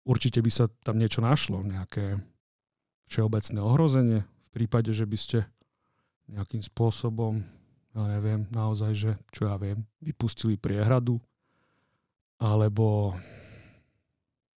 Určite 0.03 0.43
by 0.43 0.51
sa 0.51 0.65
tam 0.83 0.99
niečo 0.99 1.23
našlo, 1.23 1.63
nejaké 1.63 2.19
všeobecné 3.07 3.59
ohrozenie 3.63 4.19
v 4.23 4.49
prípade, 4.51 4.91
že 4.91 5.07
by 5.07 5.17
ste 5.17 5.39
nejakým 6.27 6.63
spôsobom, 6.63 7.39
ja 7.95 8.03
neviem, 8.19 8.47
naozaj, 8.51 8.91
že 8.95 9.11
čo 9.31 9.47
ja 9.47 9.55
viem, 9.59 9.83
vypustili 10.03 10.59
priehradu 10.59 11.19
alebo 12.39 13.15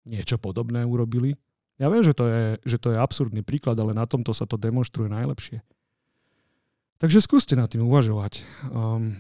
niečo 0.08 0.40
podobné 0.40 0.84
urobili. 0.84 1.36
Ja 1.82 1.90
viem, 1.90 2.06
že 2.06 2.16
to, 2.16 2.30
je, 2.30 2.44
že 2.64 2.78
to 2.80 2.94
je 2.94 3.02
absurdný 3.02 3.42
príklad, 3.42 3.76
ale 3.80 3.96
na 3.96 4.08
tomto 4.08 4.32
sa 4.32 4.48
to 4.48 4.56
demonstruje 4.56 5.10
najlepšie. 5.12 5.60
Takže 7.02 7.20
skúste 7.20 7.58
nad 7.60 7.68
tým 7.68 7.84
uvažovať. 7.84 8.46
Um, 8.72 9.18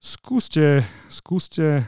skúste, 0.00 0.86
skúste 1.12 1.84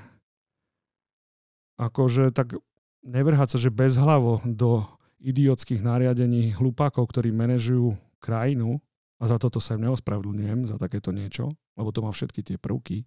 akože 1.78 2.34
tak 2.34 2.58
nevrhať 3.06 3.54
sa, 3.54 3.58
že 3.62 3.72
bezhlavo 3.72 4.42
do 4.44 4.84
idiotských 5.22 5.80
nariadení 5.82 6.54
hlupákov, 6.58 7.10
ktorí 7.10 7.30
manažujú 7.30 7.94
krajinu, 8.18 8.82
a 9.18 9.24
za 9.26 9.36
toto 9.38 9.58
sa 9.58 9.74
im 9.74 9.90
neospravedlňujem, 9.90 10.70
za 10.70 10.78
takéto 10.78 11.10
niečo, 11.10 11.50
lebo 11.74 11.90
to 11.90 12.06
má 12.06 12.10
všetky 12.14 12.40
tie 12.46 12.56
prvky. 12.58 13.02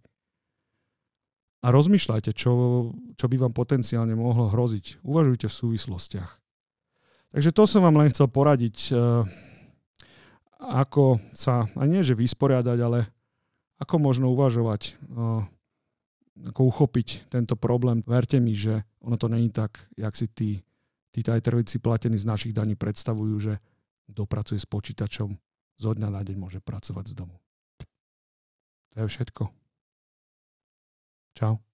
A 1.61 1.71
rozmýšľajte, 1.71 2.35
čo, 2.35 2.51
čo 3.15 3.25
by 3.31 3.47
vám 3.47 3.53
potenciálne 3.55 4.11
mohlo 4.17 4.49
hroziť. 4.51 5.05
Uvažujte 5.05 5.47
v 5.47 5.57
súvislostiach. 5.61 6.31
Takže 7.31 7.55
to 7.55 7.63
som 7.63 7.85
vám 7.85 7.95
len 8.01 8.11
chcel 8.11 8.27
poradiť, 8.27 8.91
eh, 8.91 9.23
ako 10.59 11.21
sa, 11.31 11.69
a 11.79 11.83
nie 11.87 12.03
že 12.03 12.17
vysporiadať, 12.17 12.77
ale 12.81 13.07
ako 13.79 13.95
možno 14.03 14.35
uvažovať 14.35 14.81
eh, 14.83 15.47
ako 16.49 16.61
uchopiť 16.71 17.29
tento 17.29 17.53
problém. 17.59 18.01
Verte 18.07 18.41
mi, 18.41 18.57
že 18.57 18.81
ono 19.01 19.17
to 19.17 19.27
není 19.29 19.49
tak, 19.53 19.77
jak 19.97 20.15
si 20.15 20.27
tí, 20.27 20.61
tí 21.13 21.19
tajtrvici 21.21 21.77
platení 21.77 22.17
z 22.17 22.25
našich 22.25 22.53
daní 22.53 22.73
predstavujú, 22.75 23.35
že 23.39 23.53
dopracuje 24.09 24.59
s 24.59 24.67
počítačom, 24.67 25.37
zo 25.81 25.91
dňa 25.97 26.09
na 26.13 26.21
deň 26.21 26.37
môže 26.37 26.59
pracovať 26.61 27.05
z 27.11 27.13
domu. 27.17 27.35
To 28.93 28.95
je 29.01 29.07
všetko. 29.07 29.43
Čau. 31.33 31.70